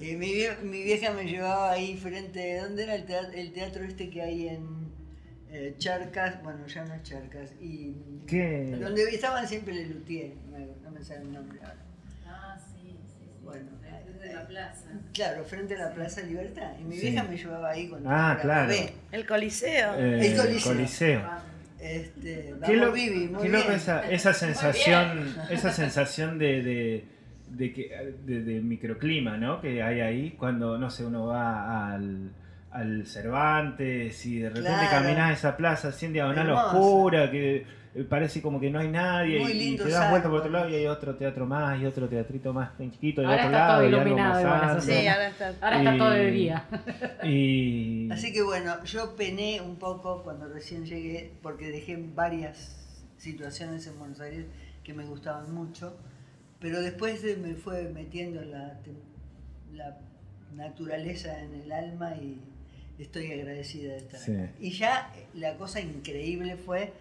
Eh, 0.00 0.16
mi, 0.16 0.32
vie- 0.32 0.58
mi 0.62 0.82
vieja 0.82 1.12
me 1.12 1.24
llevaba 1.24 1.70
ahí 1.70 1.96
frente, 1.96 2.58
¿dónde 2.60 2.82
era 2.82 2.96
el 2.96 3.04
teatro, 3.04 3.32
el 3.32 3.52
teatro 3.52 3.84
este 3.84 4.10
que 4.10 4.20
hay 4.20 4.48
en 4.48 4.66
eh, 5.52 5.74
Charcas? 5.78 6.42
Bueno, 6.42 6.66
ya 6.66 6.84
no 6.84 6.94
es 6.94 7.02
Charcas. 7.04 7.52
Y, 7.60 7.94
¿Qué? 8.26 8.76
Donde 8.80 9.02
estaban 9.14 9.46
siempre 9.46 9.80
el 9.80 9.90
Luthier, 9.92 10.32
no, 10.50 10.58
me- 10.58 10.66
no 10.82 10.90
me 10.90 11.04
sale 11.04 11.20
el 11.22 11.32
nombre 11.32 11.60
ahora. 11.62 11.76
Ah, 12.26 12.56
sí, 12.58 12.96
sí, 13.06 13.26
sí. 13.26 13.30
Bueno, 13.44 13.68
La 14.32 14.46
plaza. 14.46 14.84
Claro, 15.14 15.44
frente 15.44 15.74
a 15.76 15.78
la 15.88 15.94
Plaza 15.94 16.20
Libertad. 16.22 16.72
Y 16.80 16.84
mi 16.84 16.96
Sí. 16.96 17.10
vieja 17.10 17.24
me 17.24 17.36
llevaba 17.36 17.70
ahí 17.70 17.88
cuando 17.88 18.08
Ah, 18.10 18.32
era 18.34 18.40
claro. 18.42 18.68
bebé. 18.68 18.92
El 19.12 19.26
Coliseo. 19.26 19.94
Eh, 19.98 20.26
El 20.26 20.36
Coliseo. 20.36 20.72
Coliseo. 20.72 21.22
Este, 21.80 22.44
Qué, 22.44 22.54
vamos, 22.60 22.76
lo- 22.76 22.92
Vivi, 22.92 23.28
muy 23.28 23.42
qué 23.42 23.48
bien. 23.48 23.60
loco 23.60 23.72
esa, 23.72 24.10
esa 24.10 24.34
sensación, 24.34 25.34
esa 25.50 25.72
sensación 25.72 26.38
de, 26.38 26.62
de, 26.62 27.04
de 27.48 27.72
que, 27.72 28.14
de, 28.26 28.42
de 28.42 28.60
microclima, 28.60 29.38
¿no? 29.38 29.60
Que 29.62 29.82
hay 29.82 30.00
ahí 30.00 30.30
cuando, 30.38 30.76
no 30.76 30.90
sé, 30.90 31.04
uno 31.06 31.26
va 31.26 31.94
al, 31.94 32.30
al 32.70 33.06
Cervantes 33.06 34.26
y 34.26 34.40
de 34.40 34.48
repente 34.50 34.68
Claro. 34.68 34.90
caminas 34.90 35.38
esa 35.38 35.56
plaza 35.56 35.88
así 35.88 36.04
en 36.06 36.12
diagonal 36.12 36.48
Hermosa. 36.48 36.66
oscura, 36.66 37.30
que 37.30 37.56
eh, 37.56 37.66
parece 38.08 38.40
como 38.40 38.60
que 38.60 38.70
no 38.70 38.78
hay 38.78 38.88
nadie 38.88 39.40
Muy 39.40 39.52
y- 39.52 39.74
y, 39.74 39.76
te 39.76 39.88
das 39.88 40.10
vuelta 40.10 40.28
por 40.28 40.38
otro 40.38 40.50
lado 40.50 40.68
y 40.68 40.74
hay 40.76 40.86
otro 40.86 41.16
teatro 41.16 41.44
más 41.46 41.80
y 41.80 41.86
otro 41.86 42.08
teatrito 42.08 42.52
más 42.52 42.70
chiquito 42.78 43.20
del 43.20 43.30
Ahora 43.30 43.46
otro 43.46 43.56
está 43.56 43.66
todo 43.66 43.76
lado 43.76 43.82
y 43.82 43.86
algo 43.88 44.00
iluminado 44.06 44.32
más 44.32 44.40
igual. 44.42 44.82
Sí, 44.82 45.06
ahora 45.08 45.28
está. 45.28 45.54
Ahora 45.60 45.78
está 45.78 45.98
todo 45.98 46.10
de 46.10 46.28
Y- 46.28 46.30
día. 46.32 46.64
Y... 47.24 48.08
Así 48.12 48.32
que 48.32 48.42
bueno, 48.42 48.84
yo 48.84 49.16
pené 49.16 49.60
un 49.60 49.76
poco 49.76 50.22
cuando 50.22 50.46
recién 50.48 50.84
llegué 50.86 51.32
porque 51.42 51.66
dejé 51.70 51.96
varias 52.14 52.76
situaciones 53.16 53.86
en 53.86 53.98
Buenos 53.98 54.20
Aires 54.20 54.46
que 54.84 54.94
me 54.94 55.04
gustaban 55.04 55.52
mucho, 55.52 55.96
pero 56.60 56.80
después 56.80 57.22
de- 57.22 57.36
me 57.36 57.54
fue 57.54 57.88
metiendo 57.92 58.40
la, 58.42 58.78
la 59.74 59.98
naturaleza 60.54 61.40
en 61.42 61.54
el 61.54 61.72
alma 61.72 62.14
y 62.16 62.40
estoy 63.02 63.32
agradecida 63.32 63.92
de 63.92 63.98
estar 63.98 64.20
Sí. 64.20 64.32
acá. 64.32 64.52
Y 64.60 64.70
ya 64.72 65.12
la 65.34 65.56
cosa 65.56 65.80
increíble 65.80 66.56
fue 66.56 66.92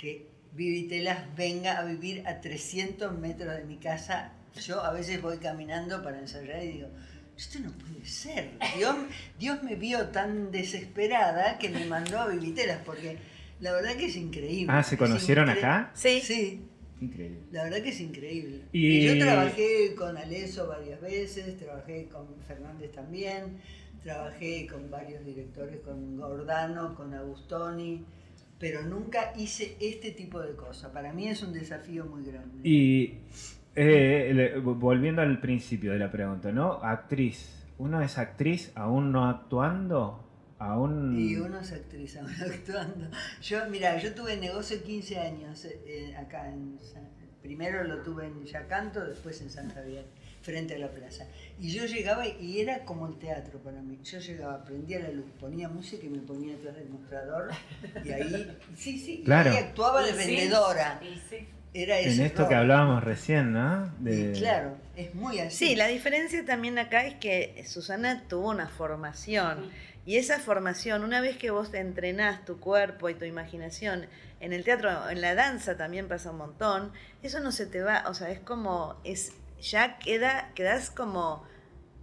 que 0.00 0.30
Vivitelas 0.52 1.18
venga 1.36 1.78
a 1.78 1.84
vivir 1.84 2.26
a 2.26 2.40
300 2.40 3.16
metros 3.16 3.54
de 3.56 3.64
mi 3.64 3.76
casa. 3.76 4.32
Yo 4.66 4.82
a 4.82 4.92
veces 4.92 5.22
voy 5.22 5.36
caminando 5.38 6.02
para 6.02 6.18
ensayar 6.18 6.64
y 6.64 6.68
digo, 6.72 6.88
esto 7.36 7.60
no 7.60 7.70
puede 7.70 8.04
ser. 8.04 8.50
Dios, 8.76 8.96
Dios 9.38 9.62
me 9.62 9.76
vio 9.76 10.08
tan 10.08 10.50
desesperada 10.50 11.56
que 11.58 11.68
me 11.68 11.84
mandó 11.86 12.18
a 12.18 12.26
Vivitelas, 12.28 12.78
porque 12.84 13.18
la 13.60 13.72
verdad 13.72 13.94
que 13.94 14.06
es 14.06 14.16
increíble. 14.16 14.72
Ah, 14.76 14.82
¿se 14.82 14.98
conocieron 14.98 15.48
incre- 15.48 15.58
acá? 15.58 15.90
Sí. 15.94 16.20
Sí. 16.20 16.62
Increíble. 17.00 17.38
La 17.52 17.62
verdad 17.64 17.80
que 17.82 17.90
es 17.90 18.00
increíble. 18.00 18.62
Y- 18.72 19.04
Yo 19.06 19.18
trabajé 19.24 19.94
con 19.94 20.16
Aleso 20.16 20.66
varias 20.66 21.00
veces, 21.00 21.56
trabajé 21.58 22.08
con 22.08 22.26
Fernández 22.48 22.90
también, 22.92 23.58
trabajé 24.02 24.66
con 24.66 24.90
varios 24.90 25.24
directores, 25.24 25.78
con 25.80 26.16
Gordano, 26.18 26.94
con 26.96 27.14
Agustoni, 27.14 28.04
pero 28.60 28.82
nunca 28.82 29.32
hice 29.36 29.76
este 29.80 30.12
tipo 30.12 30.38
de 30.40 30.54
cosas. 30.54 30.92
Para 30.92 31.12
mí 31.12 31.26
es 31.28 31.42
un 31.42 31.52
desafío 31.52 32.04
muy 32.04 32.22
grande. 32.24 32.60
Y 32.68 33.18
eh, 33.74 34.60
volviendo 34.62 35.22
al 35.22 35.40
principio 35.40 35.92
de 35.92 35.98
la 35.98 36.10
pregunta, 36.12 36.52
¿no? 36.52 36.74
Actriz. 36.74 37.56
¿Uno 37.78 38.02
es 38.02 38.18
actriz 38.18 38.70
aún 38.74 39.10
no 39.10 39.26
actuando? 39.28 40.26
Aún... 40.58 41.18
Y 41.18 41.36
uno 41.36 41.58
es 41.60 41.72
actriz 41.72 42.18
aún 42.18 42.28
actuando. 42.30 43.08
Yo, 43.40 43.60
mira, 43.70 43.96
yo 43.98 44.14
tuve 44.14 44.36
negocio 44.36 44.82
15 44.82 45.18
años 45.18 45.64
eh, 45.64 45.80
eh, 45.86 46.16
acá 46.16 46.48
en 46.52 46.78
San- 46.80 47.08
Primero 47.40 47.82
lo 47.84 48.02
tuve 48.02 48.26
en 48.26 48.44
Yacanto, 48.44 49.02
después 49.02 49.40
en 49.40 49.48
San 49.48 49.70
Javier, 49.70 50.04
frente 50.50 50.74
a 50.74 50.78
la 50.78 50.88
plaza. 50.90 51.26
Y 51.58 51.70
yo 51.70 51.84
llegaba 51.86 52.26
y 52.26 52.60
era 52.60 52.84
como 52.84 53.06
el 53.06 53.18
teatro 53.18 53.58
para 53.60 53.80
mí. 53.82 53.98
Yo 54.02 54.18
llegaba, 54.18 54.64
prendía 54.64 54.98
la 55.00 55.10
luz, 55.10 55.26
ponía 55.38 55.68
música 55.68 56.04
y 56.06 56.08
me 56.08 56.18
ponía 56.18 56.54
atrás 56.56 56.74
del 56.76 56.88
mostrador. 56.88 57.50
Y 58.04 58.10
ahí, 58.12 58.58
sí, 58.76 58.98
sí, 58.98 59.20
y 59.20 59.24
Claro. 59.24 59.50
ahí 59.52 59.58
actuaba 59.58 60.02
de 60.02 60.10
Y 60.10 60.14
sí, 60.14 60.18
vendedora. 60.36 61.00
y 61.02 61.18
sí. 61.28 61.48
Era 61.72 62.00
En 62.00 62.08
ese 62.10 62.26
esto 62.26 62.40
rol. 62.42 62.48
que 62.48 62.54
hablábamos 62.56 63.04
recién, 63.04 63.52
¿no? 63.52 63.94
De- 64.00 64.32
Y 64.36 64.38
claro, 64.40 64.76
es 64.96 65.14
muy 65.14 65.38
así. 65.38 65.68
Sí, 65.68 65.76
la 65.76 65.86
diferencia 65.86 66.44
también 66.44 66.76
acá 66.80 67.06
es 67.06 67.14
que 67.14 67.62
Susana 67.64 68.24
tuvo 68.26 68.48
una 68.50 68.66
formación 68.66 69.70
y 70.04 70.16
esa 70.16 70.40
formación, 70.40 71.04
una 71.04 71.20
vez 71.20 71.36
que 71.36 71.50
vos 71.52 71.72
entrenás 71.74 72.44
tu 72.44 72.58
cuerpo 72.58 73.08
y 73.08 73.14
tu 73.14 73.24
imaginación, 73.24 74.06
en 74.40 74.52
el 74.52 74.64
teatro, 74.64 75.10
en 75.10 75.20
la 75.20 75.36
danza 75.36 75.76
también 75.76 76.08
pasa 76.08 76.32
un 76.32 76.38
montón, 76.38 76.90
eso 77.22 77.38
no 77.38 77.52
se 77.52 77.66
te 77.66 77.82
va, 77.82 78.02
o 78.08 78.14
sea, 78.14 78.30
es 78.30 78.40
como, 78.40 78.96
es 79.04 79.32
ya 79.60 79.98
queda, 79.98 80.50
quedás 80.54 80.90
como, 80.90 81.44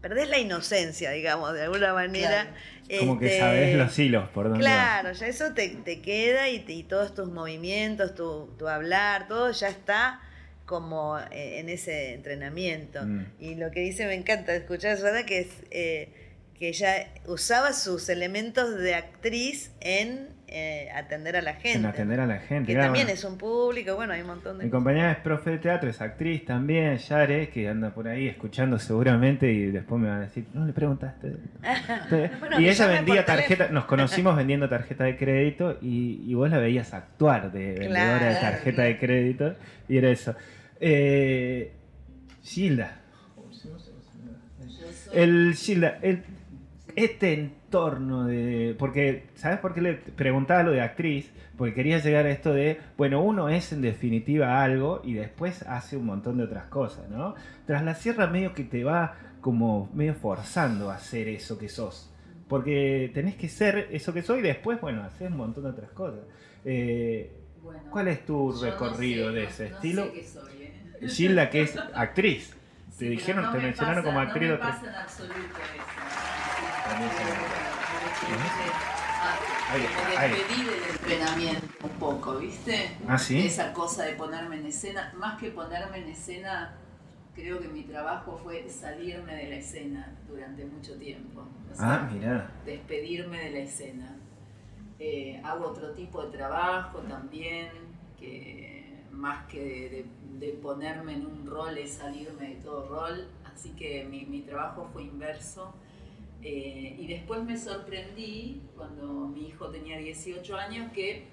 perdés 0.01 0.29
la 0.29 0.37
inocencia, 0.39 1.11
digamos, 1.11 1.53
de 1.53 1.63
alguna 1.63 1.93
manera. 1.93 2.43
Claro. 2.87 2.99
Como 2.99 3.19
que 3.19 3.25
Este, 3.27 3.39
sabés 3.39 3.75
los 3.75 3.99
hilos 3.99 4.29
por 4.29 4.45
donde 4.49 4.59
va. 4.63 4.69
Claro, 4.69 5.11
ya 5.11 5.27
eso 5.27 5.53
te, 5.53 5.67
te 5.69 6.01
queda 6.01 6.47
y, 6.49 6.59
te- 6.59 6.73
y 6.73 6.83
todos 6.83 7.13
tus 7.13 7.29
movimientos, 7.29 8.15
tu, 8.15 8.55
tu 8.57 8.67
hablar, 8.67 9.27
todo 9.27 9.51
ya 9.51 9.67
está 9.69 10.21
como 10.65 11.17
eh, 11.31 11.59
en 11.59 11.69
ese 11.69 12.13
entrenamiento. 12.13 13.01
Mm. 13.03 13.25
Y 13.39 13.55
lo 13.55 13.71
que 13.71 13.81
dice 13.81 14.05
me 14.05 14.13
encanta 14.15 14.55
escuchar 14.55 14.91
a 14.91 14.95
Susana 14.97 15.25
que 15.25 15.39
es 15.39 15.47
eh, 15.71 16.09
que 16.57 16.69
ella 16.69 17.09
usaba 17.25 17.73
sus 17.73 18.09
elementos 18.09 18.77
de 18.77 18.95
actriz 18.95 19.71
en 19.81 20.29
eh, 20.49 20.89
atender 20.95 21.35
a 21.35 21.41
la 21.41 21.53
gente. 21.55 21.79
En 21.79 21.85
atender 21.85 22.19
a 22.21 22.25
la 22.25 22.39
gente. 22.39 22.67
que 22.67 22.73
claro, 22.73 22.87
también 22.87 23.07
bueno. 23.07 23.17
es 23.19 23.23
un 23.25 23.37
público, 23.37 23.95
bueno, 23.95 24.13
hay 24.13 24.21
un 24.21 24.27
montón 24.27 24.57
de 24.57 24.63
Mi 24.63 24.69
compañera 24.69 25.11
es 25.11 25.17
profe 25.17 25.49
de 25.51 25.57
teatro, 25.57 25.89
es 25.89 25.99
actriz 26.01 26.45
también, 26.45 26.97
Yare, 26.97 27.49
que 27.49 27.67
anda 27.67 27.89
por 27.93 28.07
ahí 28.07 28.27
escuchando 28.27 28.79
seguramente 28.79 29.51
y 29.51 29.65
después 29.71 30.01
me 30.01 30.07
va 30.07 30.15
a 30.15 30.19
decir, 30.21 30.45
no 30.53 30.65
le 30.65 30.71
preguntaste. 30.73 31.33
Bueno, 32.39 32.59
y 32.61 32.69
ella 32.69 32.87
vendía 32.87 33.25
tarjeta, 33.25 33.67
nos 33.69 33.85
conocimos 33.93 34.35
vendiendo 34.37 34.69
tarjeta 34.69 35.03
de 35.03 35.17
crédito 35.17 35.77
y, 35.81 36.23
y 36.25 36.33
vos 36.33 36.49
la 36.49 36.57
veías 36.59 36.93
actuar 36.93 37.51
de 37.51 37.73
vendedora 37.73 38.13
de 38.13 38.19
Claro, 38.19 38.39
tarjeta 38.39 38.75
claro. 38.75 38.89
de 38.89 38.97
crédito 38.99 39.55
y 39.89 39.97
era 39.97 40.09
eso. 40.09 40.33
Eh, 40.79 41.73
Gilda, 42.43 43.01
el 45.13 45.55
Gilda, 45.55 45.99
el- 46.01 46.23
este 46.95 47.49
entorno 47.77 48.25
de. 48.25 48.75
Porque, 48.77 49.27
¿sabes 49.35 49.59
por 49.59 49.73
qué 49.73 49.81
le 49.81 49.93
preguntaba 49.93 50.63
lo 50.63 50.71
de 50.71 50.81
actriz? 50.81 51.31
Porque 51.57 51.73
quería 51.73 51.97
llegar 51.99 52.25
a 52.25 52.31
esto 52.31 52.53
de, 52.53 52.79
bueno, 52.97 53.21
uno 53.23 53.49
es 53.49 53.71
en 53.73 53.81
definitiva 53.81 54.63
algo 54.63 55.01
y 55.03 55.13
después 55.13 55.63
hace 55.63 55.97
un 55.97 56.05
montón 56.05 56.37
de 56.37 56.43
otras 56.43 56.65
cosas, 56.65 57.09
¿no? 57.09 57.35
Tras 57.65 57.83
la 57.83 57.95
sierra 57.95 58.27
medio 58.27 58.53
que 58.53 58.63
te 58.63 58.83
va 58.83 59.15
como 59.41 59.89
medio 59.93 60.13
forzando 60.13 60.91
a 60.91 60.95
hacer 60.95 61.27
eso 61.29 61.57
que 61.57 61.69
sos. 61.69 62.13
Porque 62.47 63.11
tenés 63.13 63.35
que 63.35 63.49
ser 63.49 63.89
eso 63.91 64.13
que 64.13 64.21
soy 64.21 64.39
y 64.39 64.43
después, 64.43 64.79
bueno, 64.79 65.03
hacer 65.03 65.31
un 65.31 65.37
montón 65.37 65.63
de 65.63 65.69
otras 65.71 65.91
cosas. 65.91 66.21
Eh, 66.63 67.31
Bueno, 67.63 67.81
¿Cuál 67.89 68.07
es 68.09 68.25
tu 68.25 68.53
no 68.53 68.61
recorrido 68.61 69.29
sé, 69.29 69.35
de 69.35 69.43
no- 69.43 69.49
ese 69.49 69.69
no 69.69 69.75
estilo? 69.75 70.03
sé 70.05 70.11
qué 70.13 70.23
soy, 70.23 70.51
¿eh? 70.61 71.07
Gilda, 71.09 71.49
que 71.49 71.61
es 71.63 71.77
actriz. 71.93 72.53
Te 72.97 73.05
Sí, 73.05 73.09
dijeron, 73.09 73.43
no 73.43 73.51
te 73.51 73.57
me 73.57 73.63
mencionaron 73.65 74.03
pasa- 74.03 74.07
como 74.15 74.19
actriz. 74.21 74.47
No 74.49 74.55
me 74.55 74.59
pasa 74.61 74.87
en 74.87 74.95
absoluto 74.95 75.35
eso. 75.35 75.87
Me 79.73 80.29
despedí 80.29 80.63
del 80.63 80.83
entrenamiento 80.91 81.67
un 81.83 81.89
poco, 81.99 82.37
¿viste? 82.37 82.97
¿Ah, 83.07 83.17
sí? 83.17 83.45
Esa 83.45 83.73
cosa 83.73 84.03
de 84.05 84.13
ponerme 84.13 84.57
en 84.57 84.65
escena, 84.65 85.13
más 85.17 85.37
que 85.39 85.49
ponerme 85.51 85.99
en 85.99 86.09
escena, 86.09 86.73
creo 87.35 87.59
que 87.59 87.67
mi 87.67 87.83
trabajo 87.83 88.39
fue 88.41 88.67
salirme 88.69 89.35
de 89.35 89.49
la 89.49 89.55
escena 89.57 90.15
durante 90.27 90.65
mucho 90.65 90.95
tiempo. 90.97 91.41
O 91.71 91.75
sea, 91.75 91.93
Ah, 92.05 92.09
mirá. 92.11 92.49
despedirme 92.65 93.37
de 93.39 93.51
la 93.51 93.59
escena. 93.59 94.15
Eh, 94.99 95.39
hago 95.43 95.67
otro 95.67 95.91
tipo 95.91 96.23
de 96.25 96.35
trabajo 96.37 96.99
también, 96.99 97.69
que 98.19 99.03
más 99.11 99.45
que 99.47 99.59
de, 99.63 99.89
de- 99.89 100.05
de 100.47 100.53
ponerme 100.53 101.13
en 101.13 101.25
un 101.25 101.45
rol 101.45 101.77
es 101.77 101.93
salirme 101.95 102.49
de 102.49 102.55
todo 102.55 102.87
rol, 102.87 103.27
así 103.45 103.71
que 103.71 104.05
mi, 104.05 104.25
mi 104.25 104.41
trabajo 104.41 104.87
fue 104.93 105.03
inverso. 105.03 105.73
Eh, 106.43 106.95
y 106.99 107.07
después 107.07 107.43
me 107.43 107.57
sorprendí 107.57 108.61
cuando 108.75 109.27
mi 109.27 109.47
hijo 109.47 109.69
tenía 109.69 109.97
18 109.97 110.55
años 110.55 110.91
que 110.93 111.25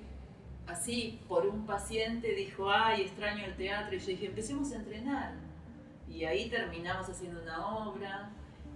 así 0.67 1.21
por 1.29 1.47
un 1.47 1.67
paciente 1.67 2.35
dijo, 2.35 2.71
ay, 2.71 3.03
extraño 3.03 3.45
el 3.45 3.57
teatro, 3.57 3.95
y 3.95 3.99
yo 3.99 4.07
dije, 4.07 4.27
empecemos 4.27 4.73
a 4.73 4.77
entrenar. 4.77 5.35
Y 6.09 6.25
ahí 6.25 6.49
terminamos 6.49 7.09
haciendo 7.09 7.43
una 7.43 7.67
obra, 7.67 8.31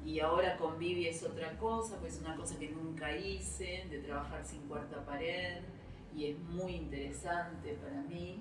y 0.04 0.20
ahora 0.20 0.56
Convivia 0.56 1.10
es 1.10 1.22
otra 1.22 1.56
cosa, 1.58 1.96
pues 1.98 2.14
es 2.14 2.20
una 2.20 2.36
cosa 2.36 2.58
que 2.58 2.70
nunca 2.70 3.16
hice, 3.16 3.86
de 3.90 3.98
trabajar 3.98 4.44
sin 4.44 4.60
cuarta 4.62 5.04
pared, 5.04 5.62
y 6.14 6.26
es 6.26 6.38
muy 6.38 6.74
interesante 6.74 7.74
para 7.74 8.02
mí. 8.02 8.40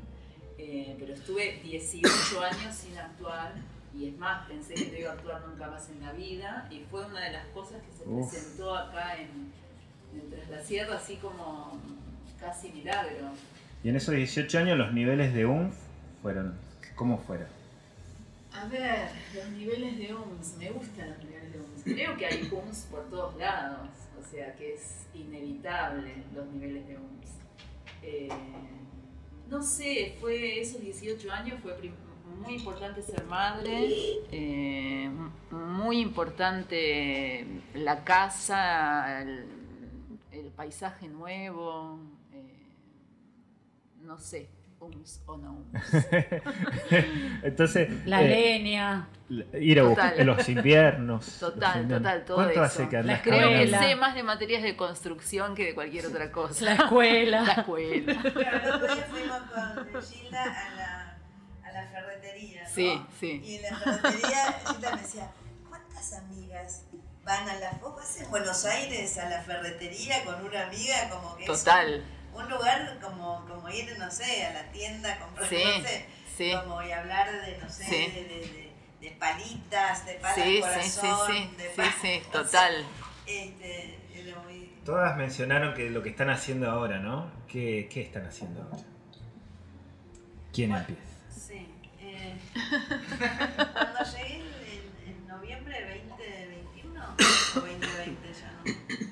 Eh, 0.58 0.96
pero 0.98 1.14
estuve 1.14 1.60
18 1.64 2.42
años 2.42 2.76
sin 2.76 2.98
actuar, 2.98 3.54
y 3.98 4.10
es 4.10 4.18
más, 4.18 4.48
pensé 4.48 4.76
que 4.76 4.92
no 4.92 4.98
iba 4.98 5.10
a 5.10 5.14
actuar 5.14 5.42
nunca 5.48 5.68
más 5.70 5.90
en 5.90 6.02
la 6.02 6.12
vida, 6.12 6.68
y 6.70 6.82
fue 6.90 7.06
una 7.06 7.20
de 7.22 7.32
las 7.32 7.48
cosas 7.48 7.82
que 7.82 7.92
se 7.92 8.08
Uf. 8.08 8.30
presentó 8.30 8.76
acá 8.76 9.16
en, 9.16 9.52
en 10.14 10.30
Tras 10.30 10.50
la 10.50 10.64
Sierra, 10.64 10.98
así 10.98 11.16
como 11.16 11.80
casi 12.40 12.70
milagro. 12.70 13.32
Y 13.84 13.90
en 13.90 13.96
esos 13.96 14.14
18 14.14 14.60
años 14.60 14.78
los 14.78 14.94
niveles 14.94 15.34
de 15.34 15.46
UNF 15.46 15.76
fueron, 16.22 16.56
¿cómo 16.96 17.18
fueron? 17.18 17.48
A 18.54 18.66
ver, 18.66 19.10
los 19.36 19.50
niveles 19.50 19.98
de 19.98 20.14
UMS, 20.14 20.58
me 20.58 20.70
gustan 20.72 21.10
los 21.10 21.20
niveles 21.20 21.54
de 21.54 21.60
UMS. 21.60 21.84
Creo 21.84 22.18
que 22.18 22.26
hay 22.26 22.50
UMS 22.52 22.88
por 22.92 23.10
todos 23.10 23.36
lados, 23.38 23.90
o 24.20 24.32
sea 24.32 24.56
que 24.56 24.74
es 24.74 25.08
inevitable 25.14 26.24
los 26.36 26.46
niveles 26.48 26.88
de 26.88 26.98
UMS. 26.98 27.30
Eh, 28.04 28.30
no 29.50 29.62
sé, 29.62 30.18
fue 30.20 30.60
esos 30.60 30.82
18 30.82 31.32
años, 31.32 31.60
fue 31.62 31.74
muy 32.40 32.54
importante 32.56 33.02
ser 33.02 33.24
madre, 33.26 33.90
eh, 34.32 35.10
muy 35.52 36.00
importante 36.00 37.46
la 37.74 38.04
casa, 38.04 39.22
el, 39.22 39.46
el 40.32 40.46
paisaje 40.52 41.08
nuevo, 41.08 42.00
eh, 42.34 42.68
no 44.02 44.18
sé, 44.20 44.50
UMS 44.80 45.24
o 45.26 45.38
no 45.38 45.54
UMS. 45.54 46.08
Entonces, 47.44 47.90
La 48.06 48.22
eh, 48.24 48.28
leña. 48.30 49.08
ir 49.60 49.80
a 49.80 49.84
buscar 49.84 50.26
los 50.26 50.48
inviernos. 50.50 51.26
Total, 51.40 51.60
los 51.74 51.82
inviernos. 51.82 52.02
total, 52.04 52.26
todo 52.26 52.36
¿Cuánto 52.38 52.54
eso. 52.54 52.62
hace 52.64 52.90
que 52.90 52.98
andas 52.98 53.22
Creo 53.24 53.50
que 53.50 53.68
sé 53.68 53.96
más 53.96 54.14
de 54.16 54.24
materias 54.24 54.62
de 54.64 54.76
construcción 54.78 55.56
que 55.56 55.66
de 55.66 55.74
cualquier 55.74 56.06
otra 56.06 56.32
cosa. 56.32 56.64
La 56.66 56.74
escuela. 56.76 57.42
La 57.48 57.54
escuela. 57.54 58.22
Claro, 58.22 58.58
el 58.64 58.72
otro 58.72 58.96
día 58.96 59.08
fuimos 59.10 59.40
con 59.92 60.02
Gilda 60.04 60.44
a 60.44 60.46
la, 60.46 60.54
a 60.54 60.76
la 60.76 60.97
ferretería. 62.02 62.64
¿no? 62.64 62.70
Sí, 62.70 63.02
sí. 63.20 63.42
Y 63.44 63.56
en 63.58 63.64
la 63.64 63.78
ferretería 63.78 64.60
Gilda 64.68 64.96
me 64.96 65.02
decía, 65.02 65.32
¿cuántas 65.70 66.14
amigas 66.14 66.84
van 67.24 67.48
a 67.50 67.56
la... 67.56 67.72
Vas 67.84 68.22
en 68.22 68.30
Buenos 68.30 68.66
Aires 68.66 69.18
a 69.18 69.30
la 69.30 69.42
ferretería 69.42 70.24
con 70.26 70.44
una 70.46 70.68
amiga 70.68 71.10
como 71.10 71.36
que 71.36 71.44
es 71.44 71.50
Total. 71.64 72.04
un, 72.34 72.44
un 72.44 72.50
lugar 72.50 73.00
como, 73.02 73.46
como 73.48 73.70
ir, 73.70 73.98
no 73.98 74.10
sé, 74.12 74.46
a 74.46 74.54
la 74.54 74.72
tienda 74.72 75.18
comprar, 75.20 75.50
Sí, 75.50 75.64
no 75.64 75.88
sé, 75.88 76.06
sí. 76.38 76.54
como 76.64 76.82
y 76.84 76.92
hablar 76.92 77.30
de, 77.46 77.58
no 77.58 77.70
sé, 77.70 77.84
Sí. 77.86 78.08
de, 78.12 78.24
de, 78.24 78.40
de- 78.40 78.68
de 79.02 79.12
palitas, 79.12 80.06
de 80.08 80.14
palas 80.16 80.36
Sí, 80.36 80.42
sí, 80.44 80.90
sí, 80.90 81.00
corazón, 81.02 81.28
sí. 81.28 81.56
de 81.58 81.64
Sí, 81.70 81.76
pa- 81.76 81.96
sí, 82.02 82.20
o 82.20 82.32
sea, 82.32 82.32
total. 82.32 82.86
este, 83.28 84.00
era 84.16 84.40
muy... 84.40 84.74
Todas 84.86 85.18
mencionaron 85.18 85.74
que 85.76 85.90
lo 85.92 86.02
que 86.02 86.10
están 86.10 86.30
haciendo 86.32 86.72
ahora, 86.72 86.98
¿no? 87.00 87.30
¿Qué, 87.48 87.88
qué 87.92 88.02
están 88.02 88.26
haciendo 88.26 88.64
ahora? 88.64 88.84
¿Quién 90.54 90.72
empieza? 90.74 91.02
Cuando 92.58 94.04
llegué 94.04 94.36
en, 94.36 95.10
en 95.10 95.28
noviembre 95.28 96.04
2021 96.18 97.04
o 97.04 97.60
2020 97.60 98.34
ya, 98.34 98.52
¿no? 98.52 99.08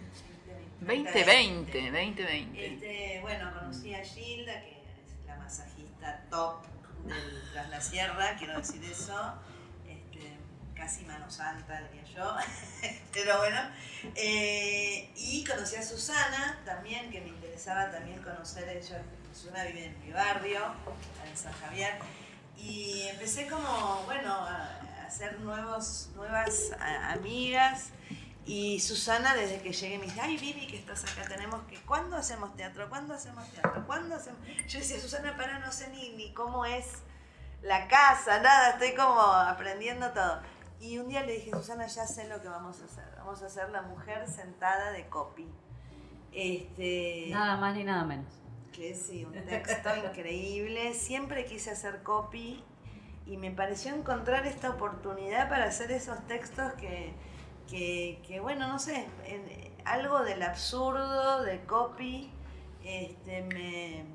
2020, 0.86 1.92
2020. 1.92 2.66
Este, 2.66 3.20
bueno, 3.22 3.52
conocí 3.54 3.94
a 3.94 4.04
Gilda, 4.04 4.62
que 4.62 4.72
es 4.72 5.28
la 5.28 5.36
masajista 5.38 6.24
top 6.30 6.64
del 7.06 7.44
Tras 7.52 7.70
la 7.70 7.82
Sierra, 7.82 8.36
quiero 8.38 8.58
decir 8.58 8.84
eso. 8.84 9.34
Este, 9.88 10.38
casi 10.76 11.06
mano 11.06 11.30
santa, 11.30 11.82
diría 11.82 12.04
yo. 12.16 12.36
Pero 13.14 13.38
bueno. 13.40 13.60
Eh, 14.16 15.12
y 15.16 15.44
conocí 15.44 15.76
a 15.76 15.84
Susana 15.84 16.60
también, 16.66 17.10
que 17.10 17.22
me 17.22 17.30
interesaba 17.30 17.92
también 17.92 18.22
conocer 18.22 18.70
ella. 18.70 19.02
Susana 19.34 19.64
vive 19.66 19.86
en 19.86 20.00
mi 20.06 20.12
barrio, 20.12 20.62
en 21.28 21.38
San 21.38 21.54
Javier. 21.54 22.00
Y 22.58 23.04
empecé 23.10 23.48
como, 23.48 24.04
bueno, 24.06 24.34
a 24.34 25.06
hacer 25.06 25.40
nuevos, 25.40 26.10
nuevas 26.16 26.72
amigas. 27.12 27.90
Y 28.46 28.80
Susana, 28.80 29.34
desde 29.36 29.60
que 29.60 29.74
llegué, 29.74 29.98
me 29.98 30.06
dice, 30.06 30.22
ay, 30.22 30.38
Vivi, 30.38 30.68
que 30.68 30.78
estás 30.78 31.04
acá, 31.04 31.28
tenemos 31.28 31.64
que, 31.64 31.78
¿cuándo 31.82 32.16
hacemos 32.16 32.56
teatro? 32.56 32.88
¿Cuándo 32.90 33.16
hacemos 33.16 33.50
teatro? 33.50 33.86
¿Cuándo 33.88 34.16
hacemos? 34.16 34.40
Yo 34.68 34.80
decía, 34.80 35.00
Susana, 35.00 35.36
para, 35.36 35.58
no 35.60 35.72
sé 35.72 35.90
ni, 35.90 36.10
ni 36.10 36.32
cómo 36.34 36.64
es 36.64 36.86
la 37.64 37.88
casa, 37.88 38.40
nada, 38.42 38.72
estoy 38.72 38.94
como 38.94 39.20
aprendiendo 39.20 40.12
todo. 40.12 40.42
Y 40.80 41.00
un 41.00 41.08
día 41.08 41.24
le 41.24 41.34
dije, 41.34 41.52
Susana, 41.52 41.88
ya 41.88 42.06
sé 42.06 42.28
lo 42.28 42.40
que 42.42 42.48
vamos 42.48 42.82
a 42.82 42.86
hacer. 42.86 43.06
Vamos 43.18 43.42
a 43.42 43.48
hacer 43.48 43.70
la 43.72 43.82
mujer 43.82 44.28
sentada 44.30 44.92
de 44.92 45.08
copy. 45.08 45.48
Este, 46.32 47.28
Nada 47.32 47.58
más 47.58 47.76
ni 47.76 47.84
nada 47.84 48.04
menos. 48.04 48.45
Que 48.76 48.94
sí, 48.94 49.26
un 49.26 49.34
texto 49.34 49.90
increíble. 49.96 50.94
Siempre 50.94 51.46
quise 51.46 51.72
hacer 51.72 52.04
copy 52.04 52.64
y 53.26 53.38
me 53.38 53.52
pareció 53.52 53.96
encontrar 53.96 54.46
esta 54.46 54.70
oportunidad 54.70 55.50
para 55.50 55.66
hacer 55.66 55.92
esos 55.92 56.20
textos 56.28 56.74
que, 56.74 57.14
que, 57.70 58.22
que, 58.28 58.40
bueno, 58.40 58.68
no 58.68 58.80
sé, 58.80 59.08
algo 59.86 60.24
del 60.24 60.44
absurdo 60.44 61.44
de 61.44 61.62
copy 61.62 62.32
este, 62.84 63.42
me, 63.44 64.06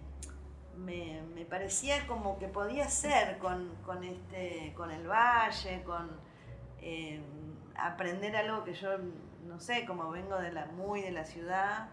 me, 0.76 1.22
me 1.34 1.44
parecía 1.44 2.06
como 2.06 2.38
que 2.38 2.46
podía 2.46 2.88
ser 2.88 3.38
con, 3.38 3.74
con, 3.84 4.04
este, 4.04 4.72
con 4.76 4.90
el 4.90 5.08
valle, 5.08 5.82
con 5.84 6.10
eh, 6.80 7.20
aprender 7.76 8.36
algo 8.36 8.62
que 8.64 8.74
yo, 8.74 8.90
no 9.46 9.58
sé, 9.58 9.86
como 9.86 10.10
vengo 10.10 10.36
de 10.36 10.52
la, 10.52 10.66
muy 10.66 11.00
de 11.00 11.12
la 11.12 11.24
ciudad 11.24 11.88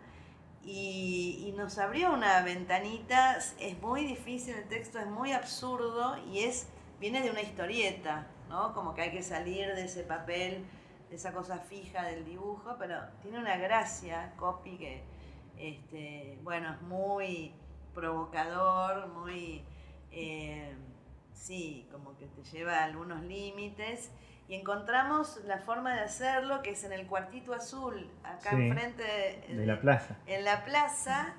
y, 0.68 1.54
nos 1.56 1.80
abrió 1.80 2.14
una 2.14 2.44
ventanita. 2.44 3.38
Es 3.60 3.82
muy 3.82 4.06
difícil, 4.06 4.54
el 4.54 4.68
texto 4.68 5.00
es 5.00 5.08
muy 5.08 5.32
absurdo 5.32 6.18
y 6.32 6.40
es 6.40 6.68
viene 7.00 7.22
de 7.22 7.32
una 7.32 7.42
historieta, 7.42 8.28
¿no? 8.50 8.74
Como 8.74 8.94
que 8.94 9.02
hay 9.02 9.12
que 9.12 9.24
salir 9.24 9.74
de 9.76 9.86
ese 9.86 10.04
papel, 10.04 10.66
de 11.10 11.16
esa 11.16 11.32
cosa 11.32 11.58
fija 11.60 12.04
del 12.04 12.26
dibujo, 12.26 12.76
pero 12.78 12.98
tiene 13.22 13.40
una 13.40 13.58
gracia, 13.58 14.34
copy, 14.36 14.78
que, 14.78 15.04
este, 15.58 16.38
bueno, 16.44 16.74
es 16.74 16.82
muy 16.82 17.54
provocador, 17.94 19.08
muy, 19.08 19.64
eh, 20.12 20.76
sí, 21.34 21.88
como 21.92 22.18
que 22.18 22.28
te 22.28 22.44
lleva 22.44 22.80
a 22.80 22.84
algunos 22.84 23.24
límites. 23.24 24.12
Y 24.48 24.56
encontramos 24.56 25.42
la 25.46 25.58
forma 25.60 25.94
de 25.96 26.02
hacerlo, 26.02 26.62
que 26.62 26.72
es 26.72 26.84
en 26.86 26.94
el 26.94 27.06
cuartito 27.08 27.54
azul, 27.54 28.10
acá 28.24 28.52
Sí, 28.52 28.56
enfrente 28.56 29.04
de, 29.50 29.56
De 29.56 29.66
la 29.66 29.80
plaza. 29.82 30.16
en 30.26 30.46
la 30.46 30.64
plaza 30.64 31.34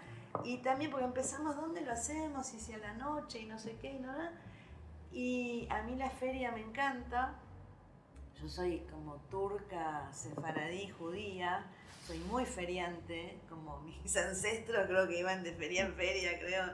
y 0.44 0.58
también 0.58 0.90
porque 0.90 1.06
empezamos 1.06 1.56
dónde 1.56 1.80
lo 1.80 1.92
hacemos 1.92 2.52
y 2.52 2.60
si 2.60 2.74
a 2.74 2.78
la 2.78 2.92
noche 2.94 3.40
y 3.40 3.46
no 3.46 3.58
sé 3.58 3.76
qué 3.80 3.92
y 3.92 3.98
no 3.98 4.12
nada. 4.12 4.32
Y 5.10 5.66
a 5.70 5.82
mí 5.84 5.96
la 5.96 6.10
feria 6.10 6.52
me 6.52 6.60
encanta. 6.60 7.34
Yo 8.40 8.48
soy 8.48 8.80
como 8.90 9.16
turca, 9.30 10.06
sefaradí, 10.12 10.88
judía. 10.90 11.64
Soy 12.06 12.18
muy 12.20 12.44
feriante, 12.46 13.38
como 13.48 13.78
mis 14.02 14.16
ancestros 14.16 14.86
creo 14.86 15.08
que 15.08 15.18
iban 15.18 15.42
de 15.42 15.52
feria 15.54 15.86
en 15.86 15.94
feria, 15.94 16.38
creo, 16.38 16.64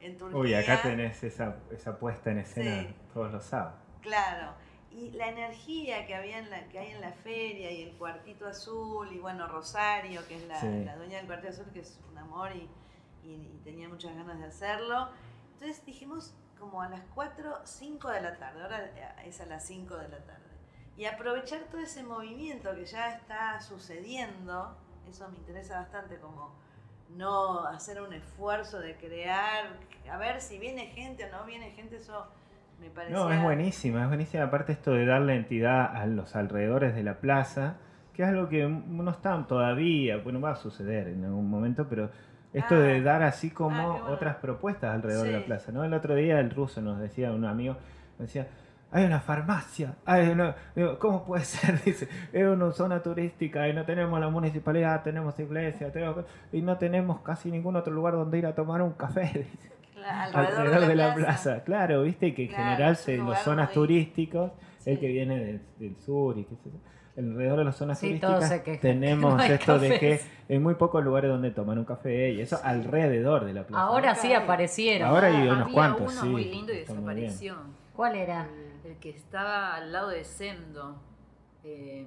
en 0.00 0.16
Turquía. 0.16 0.38
Uy, 0.40 0.54
acá 0.54 0.80
tenés 0.82 1.22
esa, 1.22 1.56
esa 1.70 1.98
puesta 1.98 2.30
en 2.30 2.38
escena 2.38 2.80
Sí. 2.88 2.94
todos 3.12 3.30
los 3.30 3.44
sábados. 3.44 3.78
Claro. 4.00 4.54
Y 4.94 5.10
la 5.12 5.28
energía 5.28 6.06
que 6.06 6.14
había 6.14 6.38
en 6.38 6.50
la, 6.50 6.68
que 6.68 6.78
hay 6.78 6.90
en 6.92 7.00
la 7.00 7.12
feria 7.12 7.70
y 7.70 7.82
el 7.82 7.96
cuartito 7.96 8.46
azul 8.46 9.10
y 9.12 9.18
bueno, 9.18 9.46
Rosario, 9.48 10.26
que 10.28 10.36
es 10.36 10.44
la, 10.46 10.60
Sí. 10.60 10.84
la 10.84 10.96
dueña 10.96 11.16
del 11.18 11.26
cuartito 11.26 11.50
azul, 11.52 11.66
que 11.72 11.80
es 11.80 11.98
un 12.10 12.18
amor 12.18 12.50
y, 12.54 12.68
y- 13.26 13.52
y 13.54 13.60
tenía 13.64 13.88
muchas 13.88 14.14
ganas 14.14 14.38
de 14.38 14.46
hacerlo. 14.46 15.08
Entonces 15.54 15.84
dijimos 15.86 16.34
como 16.58 16.82
a 16.82 16.88
las 16.88 17.00
4, 17.14 17.60
5 17.64 18.08
de 18.10 18.20
la 18.20 18.36
tarde, 18.36 18.62
ahora 18.62 18.84
es 19.24 19.40
a 19.40 19.46
las 19.46 19.64
5 19.66 19.96
de 19.96 20.08
la 20.08 20.18
tarde. 20.24 20.42
Y 20.96 21.06
aprovechar 21.06 21.62
todo 21.70 21.80
ese 21.80 22.02
movimiento 22.04 22.74
que 22.74 22.84
ya 22.84 23.14
está 23.16 23.60
sucediendo, 23.62 24.76
eso 25.08 25.28
me 25.30 25.38
interesa 25.38 25.80
bastante, 25.80 26.18
como 26.18 26.52
no 27.10 27.66
hacer 27.66 28.00
un 28.02 28.12
esfuerzo 28.12 28.78
de 28.78 28.96
crear, 28.96 29.76
a 30.10 30.16
ver 30.18 30.40
si 30.40 30.58
viene 30.58 30.86
gente 30.88 31.24
o 31.24 31.30
no 31.36 31.44
viene 31.44 31.70
gente, 31.72 31.96
eso 31.96 32.26
me 32.82 32.90
parecía... 32.90 33.16
No, 33.16 33.30
es 33.32 33.42
buenísima, 33.42 34.02
es 34.02 34.08
buenísima. 34.08 34.44
Aparte 34.44 34.72
esto 34.72 34.92
de 34.92 35.06
darle 35.06 35.36
entidad 35.36 35.94
a 35.96 36.06
los 36.06 36.36
alrededores 36.36 36.94
de 36.94 37.02
la 37.02 37.14
plaza, 37.14 37.76
que 38.12 38.22
es 38.22 38.28
algo 38.28 38.48
que 38.48 38.66
no 38.68 39.10
están 39.10 39.46
todavía, 39.46 40.18
bueno, 40.18 40.40
va 40.40 40.50
a 40.50 40.56
suceder 40.56 41.08
en 41.08 41.24
algún 41.24 41.48
momento, 41.48 41.86
pero 41.88 42.10
esto 42.52 42.74
Ah. 42.74 42.78
de 42.80 43.00
dar 43.02 43.22
así 43.22 43.50
como 43.50 43.76
Ah, 43.80 43.86
bueno. 44.00 44.06
otras 44.08 44.36
propuestas 44.36 44.94
alrededor 44.94 45.26
de 45.26 45.32
la 45.32 45.44
plaza, 45.44 45.72
¿no? 45.72 45.84
El 45.84 45.94
otro 45.94 46.14
día 46.14 46.38
el 46.40 46.50
ruso 46.50 46.82
nos 46.82 46.98
decía, 47.00 47.32
un 47.32 47.44
amigo, 47.46 47.76
nos 48.18 48.28
decía, 48.28 48.48
hay 48.90 49.06
una 49.06 49.20
farmacia, 49.20 49.94
hay 50.04 50.28
una... 50.28 50.54
¿cómo 50.98 51.24
puede 51.24 51.44
ser? 51.46 51.80
Dice, 51.84 52.08
es 52.32 52.46
una 52.46 52.70
zona 52.72 53.02
turística 53.02 53.66
y 53.68 53.72
no 53.72 53.86
tenemos 53.86 54.20
la 54.20 54.28
municipalidad, 54.28 55.02
tenemos 55.02 55.38
iglesia, 55.40 55.90
tenemos- 55.90 56.26
y 56.52 56.60
no 56.60 56.76
tenemos 56.76 57.20
casi 57.22 57.50
ningún 57.50 57.76
otro 57.76 57.92
lugar 57.94 58.12
donde 58.14 58.36
ir 58.38 58.44
a 58.46 58.54
tomar 58.54 58.82
un 58.82 58.92
café. 58.92 59.22
Dice 59.52 59.72
Alrededor, 60.34 60.86
de 60.86 60.94
la 60.96 61.14
plaza. 61.14 61.62
Claro, 61.64 62.02
viste 62.02 62.34
que 62.34 62.42
en 62.44 62.48
Claro, 62.48 62.64
general 62.64 62.96
se, 62.96 63.16
los 63.16 63.26
lugar 63.26 63.42
zonas 63.42 63.66
muy- 63.68 63.74
turísticos, 63.74 64.52
el 64.86 64.98
que 64.98 65.06
viene 65.08 65.38
del, 65.38 65.60
del 65.78 65.96
sur 66.00 66.36
y 66.38 66.44
qué 66.44 66.56
sé 66.56 66.70
yo, 66.70 66.78
alrededor 67.22 67.58
de 67.58 67.64
las 67.66 67.76
zonas 67.76 67.98
Sí, 67.98 68.18
turísticas 68.18 68.80
tenemos 68.80 69.40
que 69.42 69.48
no 69.48 69.54
esto 69.54 69.78
de 69.78 69.98
que 69.98 70.20
hay 70.48 70.58
muy 70.58 70.74
pocos 70.76 71.04
lugares 71.04 71.30
donde 71.30 71.50
tomar 71.50 71.78
un 71.78 71.84
café 71.84 72.30
y 72.30 72.40
eso 72.40 72.58
alrededor 72.64 73.44
de 73.44 73.52
la 73.52 73.66
plaza. 73.66 73.84
Ahora 73.84 74.14
sí 74.14 74.32
aparecieron. 74.32 75.08
Ahora 75.08 75.28
hay 75.28 75.36
Había 75.36 75.52
unos 75.52 75.68
cuantos, 75.72 76.12
uno 76.12 76.22
sí. 76.22 76.28
muy 76.28 76.44
lindo 76.46 76.72
y 76.72 76.76
desapareció. 76.78 77.56
¿Cuál 77.94 78.16
era? 78.16 78.48
El 78.84 78.96
que 78.96 79.10
estaba 79.10 79.74
al 79.76 79.92
lado 79.92 80.08
de 80.08 80.24
Sendo. 80.24 80.96
eh, 81.64 82.06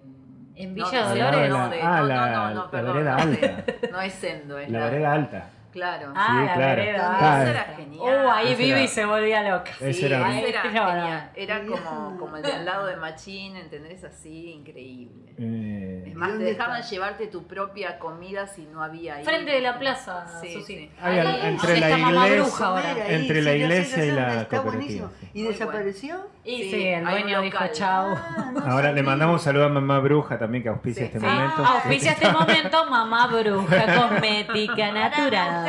¿En 0.55 0.69
no, 0.75 0.85
Villa 0.85 1.09
de 1.09 1.19
Dolores? 1.21 1.39
Sendo, 1.41 1.57
Ah, 1.57 1.67
no, 1.67 1.69
de- 1.69 1.77
la- 1.79 1.85
no, 1.85 2.01
no, 2.01 2.07
la- 2.07 2.31
no, 2.31 2.49
no, 2.55 2.63
la 2.65 2.71
perdón, 2.71 2.93
vereda 2.95 3.17
no, 3.17 3.25
de- 3.31 3.47
alta. 3.47 3.73
no 3.91 4.01
es 4.01 4.13
Sendo, 4.13 4.57
es 4.59 4.69
La 4.71 4.79
la, 4.79 4.85
vereda 4.89 5.13
alta. 5.13 5.49
Claro. 5.75 6.13
Ah, 6.15 6.27
Sí, 6.39 6.45
la 6.45 6.53
claro. 6.53 6.75
vereda. 6.81 7.15
Claro. 7.19 7.41
Eso 7.43 7.51
era 7.51 7.63
genial. 7.75 8.25
Uh, 8.25 8.29
ahí 8.31 8.55
Vivi 8.55 8.71
era- 8.71 8.87
se 8.87 9.05
volvía 9.05 9.43
loca. 9.43 9.71
Sí, 9.77 9.83
era- 9.83 9.91
ese 10.39 10.49
era 10.49 10.61
genial. 10.61 11.29
Era 11.35 11.65
como, 11.65 12.17
como 12.17 12.37
el 12.37 12.43
de 12.43 12.51
al 12.53 12.63
lado 12.65 12.87
de 12.87 12.95
Machín, 13.05 13.57
¿entendés? 13.57 14.01
Así, 14.05 14.51
increíble. 14.53 15.33
Eh, 15.37 16.05
Es 16.07 16.15
más, 16.15 16.31
te 16.37 16.45
dejaban 16.45 16.79
está? 16.79 16.89
llevarte 16.91 17.27
tu 17.27 17.45
propia 17.45 17.99
comida 17.99 18.47
si 18.47 18.65
no 18.67 18.81
había 18.81 19.15
ahí. 19.15 19.25
Frente 19.25 19.51
de 19.51 19.59
la 19.59 19.77
plaza, 19.77 20.25
Sí, 20.41 20.53
Susi. 20.53 20.89
Ahí- 21.01 21.19
al- 21.19 21.45
entre 21.45 21.73
ahí 21.73 21.79
la 21.81 21.89
iglesia- 21.99 22.35
Bruja 22.41 22.65
ahora. 22.67 22.89
Ahí, 22.89 23.15
Entre 23.15 23.41
la 23.41 23.53
iglesia 23.53 24.05
y 24.05 24.11
la 24.11 24.27
está 24.43 24.57
cooperativa, 24.61 24.63
buenísimo. 24.63 25.11
¿Y 25.33 25.43
Muy 25.43 25.51
desapareció? 25.51 26.27
Y 26.45 26.55
Sí, 26.63 26.69
sí, 26.71 26.87
el 26.87 27.03
dueño 27.03 27.41
dijo 27.41 27.65
chau. 27.73 28.15
Ah, 28.15 28.51
no 28.53 28.59
Ahora 28.71 28.93
le 28.93 29.03
mandamos 29.03 29.41
un 29.41 29.43
saludo 29.43 29.65
a 29.65 29.69
mamá 29.69 29.99
bruja 29.99 30.37
también 30.39 30.63
que 30.63 30.69
auspicia 30.69 31.01
Sí. 31.01 31.11
este 31.13 31.19
momento. 31.19 31.55
Ah, 31.65 31.71
auspicia 31.73 32.11
este 32.13 32.29
momento 32.31 32.85
Mamá 32.85 33.27
Bruja, 33.27 33.85
cosmética 34.09 34.91
Me 34.93 35.03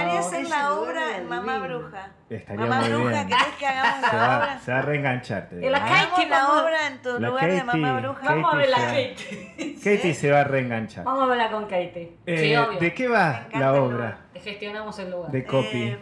gustaría 0.05 0.21
hacer 0.21 0.49
la 0.49 0.73
obra 0.75 1.17
en 1.17 1.29
Mamá. 1.29 1.59
Bruja. 1.59 2.09
Estaría 2.31 2.61
Mamá 2.67 2.81
muy 2.81 2.89
Bruja, 2.91 3.11
bien. 3.11 3.29
¿querés 3.29 3.55
que 3.59 3.67
hagamos 3.67 4.11
Se 4.11 4.17
la 4.17 4.27
va, 4.29 4.37
obra? 4.39 4.59
se 4.61 4.73
va 4.73 4.79
a 4.79 4.83
reengancharte. 4.83 5.71
La 5.71 5.79
Hagamos 5.79 6.29
la 6.29 6.39
vamos- 6.43 6.63
obra 6.63 6.87
en 6.89 7.03
tu 7.03 7.19
La 7.21 7.29
lugar 7.29 7.51
de 7.51 7.65
Mamá 7.65 8.01
Bruja. 8.01 8.21
Vamos 8.25 8.55
a 8.55 8.57
ver 8.57 8.69
la 8.69 8.77
Katy 8.79 9.15
Katie. 9.15 9.75
Katie 9.77 10.15
se 10.15 10.31
va 10.31 10.41
a 10.41 10.45
reenganchar. 10.45 11.05
Vamos 11.05 11.23
a 11.23 11.27
verla 11.27 11.51
con 11.51 11.63
Katie. 11.65 12.17
Eh, 12.27 12.39
sí, 12.39 12.57
obvio. 12.57 12.79
¿De 12.81 12.95
qué 12.95 13.09
va 13.09 13.47
la 13.53 13.73
obra. 13.75 14.19
Gestionamos 14.35 14.99
el 14.99 15.11
lugar. 15.11 15.31
de 15.33 15.45
copy? 15.45 15.83
Eh, 15.85 15.99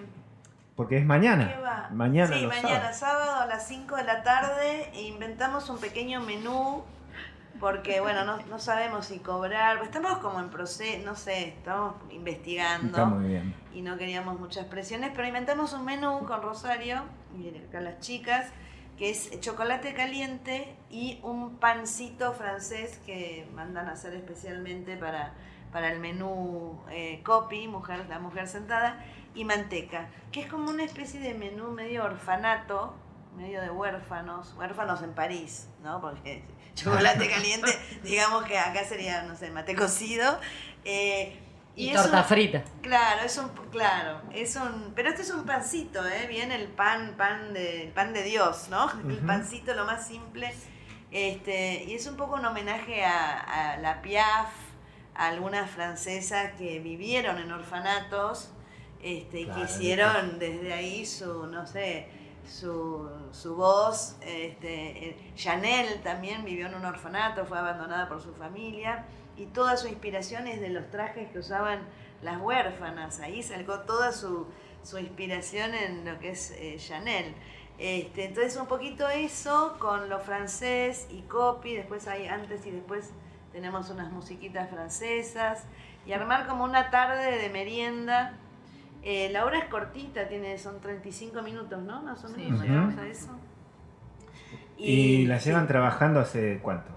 Porque 0.76 0.96
es 0.98 1.04
mañana. 1.04 1.54
¿Qué 1.54 1.60
va? 1.62 1.88
Mañana 1.92 2.36
Sí, 2.36 2.46
mañana, 2.46 2.92
sábados. 2.92 2.96
sábado 2.96 3.40
a 3.42 3.46
las 3.46 3.66
5 3.68 3.94
de 3.96 4.04
la 4.04 4.22
tarde. 4.24 4.90
e 4.92 5.02
inventamos 5.02 5.68
un 5.70 5.78
pequeño 5.78 6.20
menú. 6.20 6.82
Porque, 7.60 8.00
bueno, 8.00 8.24
no, 8.24 8.38
no 8.46 8.58
sabemos 8.58 9.06
si 9.06 9.20
cobrar. 9.20 9.82
Estamos 9.82 10.18
como 10.18 10.40
en 10.40 10.50
proceso, 10.50 11.04
no 11.04 11.14
sé, 11.14 11.48
estamos 11.48 11.94
investigando. 12.10 12.88
Está 12.88 13.04
muy 13.04 13.28
bien. 13.28 13.54
y 13.72 13.82
no 13.82 13.96
queríamos 13.96 14.38
muchas 14.38 14.66
presiones, 14.66 15.12
pero 15.14 15.26
inventamos 15.26 15.72
un 15.72 15.84
menú 15.84 16.24
con 16.26 16.42
Rosario 16.42 17.02
y 17.38 17.56
acá 17.56 17.80
las 17.80 18.00
chicas, 18.00 18.48
que 18.96 19.10
es 19.10 19.40
chocolate 19.40 19.94
caliente 19.94 20.76
y 20.90 21.18
un 21.22 21.56
pancito 21.56 22.32
francés 22.32 23.00
que 23.06 23.48
mandan 23.54 23.88
a 23.88 23.92
hacer 23.92 24.14
especialmente 24.14 24.96
para, 24.96 25.32
para 25.72 25.92
el 25.92 25.98
menú 25.98 26.80
eh, 26.90 27.20
copy, 27.24 27.66
mujer, 27.66 28.06
la 28.08 28.18
mujer 28.20 28.46
sentada, 28.46 29.04
y 29.34 29.44
manteca, 29.44 30.08
que 30.30 30.40
es 30.40 30.46
como 30.46 30.70
una 30.70 30.84
especie 30.84 31.18
de 31.18 31.34
menú 31.34 31.72
medio 31.72 32.04
orfanato, 32.04 32.94
medio 33.36 33.60
de 33.60 33.70
huérfanos, 33.70 34.54
huérfanos 34.56 35.02
en 35.02 35.12
París, 35.14 35.68
¿no? 35.82 36.00
Porque 36.00 36.44
chocolate 36.74 37.28
caliente, 37.28 37.70
digamos 38.02 38.44
que 38.44 38.58
acá 38.58 38.84
sería, 38.84 39.22
no 39.22 39.36
sé, 39.36 39.50
mate 39.50 39.74
cocido. 39.74 40.38
eh, 40.84 41.40
Y, 41.76 41.92
torta 41.92 42.18
un- 42.20 42.24
frita. 42.24 42.62
Claro, 42.82 43.22
es 43.24 43.36
un, 43.38 43.48
claro, 43.70 44.20
es 44.32 44.54
un, 44.56 44.92
pero 44.94 45.08
este 45.08 45.22
es 45.22 45.30
un 45.30 45.44
pancito, 45.44 46.06
¿eh? 46.06 46.26
Viene 46.28 46.54
el 46.54 46.68
pan, 46.68 47.14
pan 47.16 47.52
de, 47.52 47.82
el 47.84 47.92
pan 47.92 48.12
de 48.12 48.22
Dios, 48.22 48.68
¿no? 48.70 48.88
El 49.08 49.18
pancito 49.18 49.74
lo 49.74 49.84
más 49.84 50.06
simple, 50.06 50.54
este, 51.10 51.84
y 51.84 51.94
es 51.94 52.06
un 52.06 52.16
poco 52.16 52.34
un 52.34 52.44
homenaje 52.44 53.04
a, 53.04 53.72
a 53.72 53.76
la 53.78 54.02
Piaf, 54.02 54.50
a 55.16 55.26
algunas 55.28 55.70
francesas 55.70 56.52
que 56.58 56.78
vivieron 56.80 57.38
en 57.38 57.50
orfanatos, 57.52 58.50
este, 59.02 59.40
y 59.42 59.44
Claro, 59.44 59.58
que 59.60 59.72
hicieron 59.72 60.38
desde 60.38 60.72
ahí 60.72 61.04
su, 61.06 61.46
no 61.46 61.66
sé, 61.66 62.08
su, 62.46 63.08
su 63.32 63.56
voz. 63.56 64.16
Este, 64.20 65.08
eh, 65.08 65.32
Chanel 65.34 66.02
también 66.02 66.44
vivió 66.44 66.66
en 66.66 66.74
un 66.74 66.84
orfanato, 66.84 67.44
fue 67.44 67.58
abandonada 67.58 68.08
por 68.08 68.20
su 68.20 68.32
familia 68.34 69.06
y 69.36 69.46
toda 69.46 69.76
su 69.76 69.88
inspiración 69.88 70.46
es 70.46 70.60
de 70.60 70.70
los 70.70 70.90
trajes 70.90 71.30
que 71.30 71.38
usaban 71.38 71.80
las 72.22 72.40
huérfanas. 72.40 73.20
Ahí 73.20 73.42
sacó 73.42 73.80
toda 73.80 74.12
su, 74.12 74.46
su 74.82 74.98
inspiración 74.98 75.74
en 75.74 76.04
lo 76.04 76.18
que 76.18 76.30
es 76.30 76.52
eh, 76.52 76.76
Chanel. 76.78 77.34
Este, 77.78 78.26
entonces 78.26 78.56
un 78.56 78.66
poquito 78.66 79.08
eso 79.08 79.76
con 79.80 80.08
lo 80.08 80.20
francés 80.20 81.08
y 81.10 81.22
copy, 81.22 81.74
después 81.74 82.06
hay 82.06 82.28
antes 82.28 82.64
y 82.66 82.70
después 82.70 83.10
tenemos 83.52 83.90
unas 83.90 84.12
musiquitas 84.12 84.70
francesas 84.70 85.64
y 86.06 86.12
armar 86.12 86.46
como 86.46 86.64
una 86.64 86.90
tarde 86.90 87.38
de 87.38 87.48
merienda. 87.50 88.38
Eh, 89.06 89.28
la 89.30 89.44
hora 89.44 89.58
es 89.58 89.66
cortita, 89.66 90.26
tiene, 90.28 90.56
son 90.58 90.80
35 90.80 91.42
minutos, 91.42 91.82
¿no? 91.82 92.02
Más 92.02 92.24
o 92.24 92.28
Sí, 92.28 92.36
menos, 92.38 92.58
Ujú. 92.60 92.68
llegamos 92.68 92.96
a 92.98 93.06
eso. 93.06 93.28
¿Y 94.76 95.26
la 95.26 95.38
sí. 95.40 95.50
llevan 95.50 95.66
trabajando 95.66 96.20
hace 96.20 96.58
cuánto? 96.62 96.90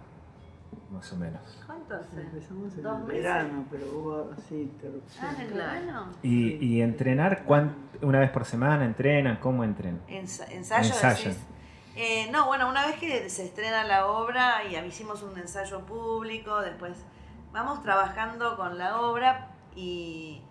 Más 0.92 1.12
o 1.12 1.18
menos. 1.18 1.42
¿Cuánto 1.66 1.96
hace? 1.96 2.22
Empezamos 2.22 2.74
en 2.76 2.82
Dos 2.84 3.00
el 3.02 3.06
meses. 3.08 3.24
verano, 3.24 3.66
pero 3.70 3.86
hubo 3.94 4.32
así 4.38 4.56
interrupción. 4.56 5.26
Ah, 5.26 5.34
en 5.36 5.42
el 5.42 5.52
Claro. 5.52 5.80
verano. 5.82 6.08
¿Y, 6.24 6.66
y 6.66 6.82
entrenar 6.82 7.44
cuán- 7.44 7.76
una 8.02 8.20
vez 8.20 8.32
por 8.32 8.46
semana? 8.46 8.86
¿Entrenan? 8.86 9.38
¿Cómo 9.38 9.64
entrenan? 9.64 10.02
Ensa- 10.08 10.48
ensayo, 10.50 10.94
decís. 11.10 11.38
Eh, 11.96 12.30
no, 12.32 12.46
bueno, 12.48 12.70
una 12.70 12.86
vez 12.88 12.98
que 13.00 13.30
se 13.30 13.44
estrena 13.44 13.84
la 13.84 14.08
obra 14.08 14.64
y 14.70 14.76
hicimos 14.88 15.24
un 15.24 15.38
ensayo 15.38 15.82
público, 15.86 16.62
después 16.62 16.94
vamos 17.52 17.82
trabajando 17.84 18.56
con 18.56 18.78
la 18.78 19.02
obra 19.02 19.50
y, 19.76 20.42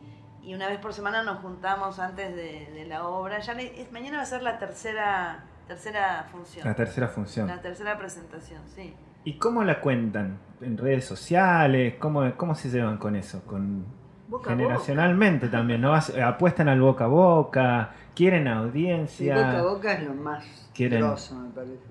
y 0.47 0.55
una 0.55 0.69
vez 0.69 0.79
por 0.79 0.95
semana 0.95 1.23
nos 1.23 1.39
juntamos 1.41 1.99
antes 1.99 2.35
de, 2.35 2.71
de 2.73 2.87
la 2.87 3.07
obra. 3.07 3.41
Ya 3.41 3.53
le- 3.55 3.81
es- 3.83 3.91
mañana 3.93 4.19
va 4.19 4.23
a 4.23 4.27
ser 4.27 4.43
la 4.43 4.59
tercera, 4.59 5.45
tercera 5.67 6.25
función, 6.31 6.67
La 6.67 6.75
tercera 6.75 7.09
función. 7.09 7.49
la 7.49 7.61
tercera 7.61 7.99
presentación, 7.99 8.63
sí. 8.75 8.95
¿Y 9.25 9.39
cómo 9.39 9.65
la 9.65 9.81
cuentan? 9.81 10.39
¿En 10.61 10.79
redes 10.79 11.05
sociales? 11.05 11.95
¿Cómo, 11.99 12.23
cómo 12.37 12.55
se 12.55 12.71
llevan 12.71 12.97
con 12.97 13.17
eso? 13.17 13.43
Con 13.45 13.85
Boca 14.29 14.51
generacionalmente 14.51 15.49
también, 15.49 15.85
Apuestan 15.85 16.69
al 16.69 16.81
boca 16.81 17.05
a 17.05 17.09
boca, 17.09 17.91
quieren 18.17 18.49
audiencia, 18.49 19.37
boca 19.37 19.59
a 19.59 19.63
boca 19.63 19.93
es 19.93 20.03
lo 20.03 20.15
más 20.15 20.45
Quieren- 20.75 21.01
grosso, 21.01 21.35
me 21.37 21.51
parece. 21.51 21.85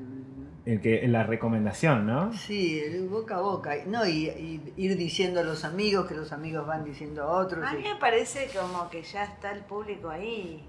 el 0.65 0.81
que, 0.81 1.07
la 1.07 1.23
recomendación, 1.23 2.05
¿no? 2.07 2.33
Sí, 2.33 2.79
el 2.79 3.07
boca 3.07 3.37
a 3.37 3.41
boca. 3.41 3.75
No, 3.85 4.05
y, 4.05 4.27
y 4.29 4.73
ir 4.77 4.97
diciendo 4.97 5.39
a 5.39 5.43
los 5.43 5.63
amigos, 5.63 6.07
que 6.07 6.15
los 6.15 6.31
amigos 6.31 6.65
van 6.67 6.83
diciendo 6.83 7.23
a 7.23 7.27
otros. 7.27 7.63
A 7.63 7.73
mí 7.73 7.81
y- 7.85 7.93
me 7.93 7.95
parece 7.99 8.49
como 8.59 8.89
que 8.89 9.03
ya 9.03 9.23
está 9.23 9.51
el 9.51 9.61
público 9.61 10.09
ahí. 10.09 10.67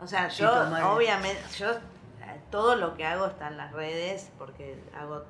O 0.00 0.06
sea, 0.06 0.28
yo 0.28 0.50
tomar- 0.50 0.84
obviamente, 0.84 1.40
yo 1.58 1.70
eh, 1.72 2.40
todo 2.50 2.76
lo 2.76 2.94
que 2.94 3.04
hago 3.06 3.26
está 3.26 3.48
en 3.48 3.56
las 3.56 3.72
redes 3.72 4.30
porque 4.38 4.76
hago 4.94 5.22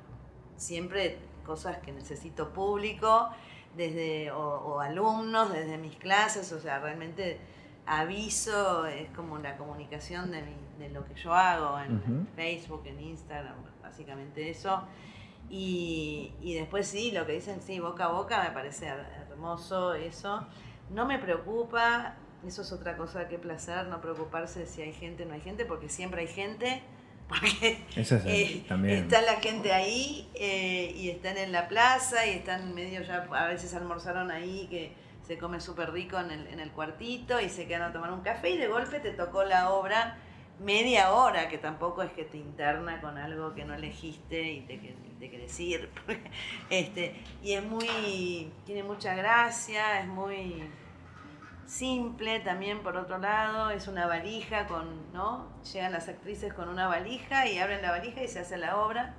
siempre 0.57 1.17
cosas 1.45 1.77
que 1.77 1.91
necesito 1.91 2.49
público, 2.53 3.29
desde 3.77 4.31
o, 4.31 4.37
o 4.39 4.79
alumnos, 4.81 5.51
desde 5.51 5.77
mis 5.77 5.95
clases, 5.95 6.51
o 6.53 6.59
sea, 6.59 6.79
realmente 6.79 7.39
aviso, 7.85 8.85
es 8.85 9.09
como 9.11 9.37
la 9.39 9.57
comunicación 9.57 10.31
de, 10.31 10.41
mi- 10.41 10.55
de 10.85 10.89
lo 10.89 11.05
que 11.05 11.15
yo 11.15 11.33
hago 11.33 11.79
en. 11.79 12.27
Facebook, 12.35 12.83
en 12.85 12.99
Instagram, 12.99 13.55
básicamente 13.81 14.49
eso. 14.49 14.83
Y, 15.49 16.31
y 16.41 16.55
después 16.55 16.87
sí, 16.87 17.11
lo 17.11 17.25
que 17.25 17.33
dicen, 17.33 17.61
sí, 17.61 17.79
boca 17.79 18.05
a 18.05 18.07
boca, 18.09 18.43
me 18.43 18.51
parece 18.51 18.87
her- 18.87 19.05
hermoso 19.29 19.93
eso. 19.93 20.45
No 20.89 21.05
me 21.05 21.19
preocupa, 21.19 22.15
eso 22.45 22.61
es 22.61 22.71
otra 22.71 22.97
cosa 22.97 23.27
que 23.27 23.37
placer, 23.37 23.87
no 23.87 24.01
preocuparse 24.01 24.65
si 24.65 24.81
hay 24.81 24.93
gente 24.93 25.23
o 25.23 25.25
no 25.27 25.33
hay 25.33 25.41
gente, 25.41 25.65
porque 25.65 25.89
siempre 25.89 26.21
hay 26.21 26.27
gente, 26.27 26.81
porque 27.27 27.83
Eso 27.95 28.15
es 28.15 28.25
eh, 28.25 28.65
también. 28.67 29.03
está 29.03 29.21
la 29.21 29.35
gente 29.41 29.71
ahí 29.73 30.29
eh, 30.35 30.93
y 30.95 31.09
están 31.09 31.37
en 31.37 31.51
la 31.51 31.67
plaza 31.67 32.25
y 32.25 32.31
están 32.31 32.73
medio 32.73 33.01
ya, 33.01 33.27
a 33.31 33.47
veces 33.47 33.73
almorzaron 33.73 34.29
ahí 34.31 34.67
que 34.69 34.93
se 35.25 35.37
come 35.37 35.59
súper 35.59 35.91
rico 35.91 36.19
en 36.19 36.31
el, 36.31 36.47
en 36.47 36.59
el 36.59 36.71
cuartito 36.71 37.39
y 37.39 37.49
se 37.49 37.67
quedan 37.67 37.83
a 37.83 37.93
tomar 37.93 38.11
un 38.11 38.21
café 38.21 38.49
y 38.51 38.57
de 38.57 38.67
golpe 38.67 38.99
te 38.99 39.11
tocó 39.11 39.43
la 39.43 39.71
obra 39.71 40.17
media 40.59 41.13
hora, 41.13 41.49
que 41.49 41.57
tampoco 41.57 42.03
es 42.03 42.11
que 42.11 42.23
te 42.23 42.37
interna 42.37 43.01
con 43.01 43.17
algo 43.17 43.53
que 43.53 43.65
no 43.65 43.73
elegiste 43.73 44.51
y 44.51 44.61
te, 44.61 44.75
y 44.75 45.15
te 45.19 45.29
querés 45.29 45.59
ir. 45.59 45.89
este, 46.69 47.15
y 47.41 47.53
es 47.53 47.63
muy, 47.63 48.51
tiene 48.65 48.83
mucha 48.83 49.15
gracia, 49.15 49.99
es 49.99 50.07
muy 50.07 50.69
simple 51.65 52.39
también 52.41 52.83
por 52.83 52.97
otro 52.97 53.17
lado, 53.17 53.71
es 53.71 53.87
una 53.87 54.05
valija 54.05 54.67
con, 54.67 55.11
¿no? 55.13 55.47
Llegan 55.71 55.91
las 55.91 56.07
actrices 56.07 56.53
con 56.53 56.69
una 56.69 56.87
valija 56.87 57.47
y 57.47 57.57
abren 57.57 57.81
la 57.81 57.91
valija 57.91 58.21
y 58.23 58.27
se 58.27 58.39
hace 58.39 58.57
la 58.57 58.77
obra. 58.77 59.15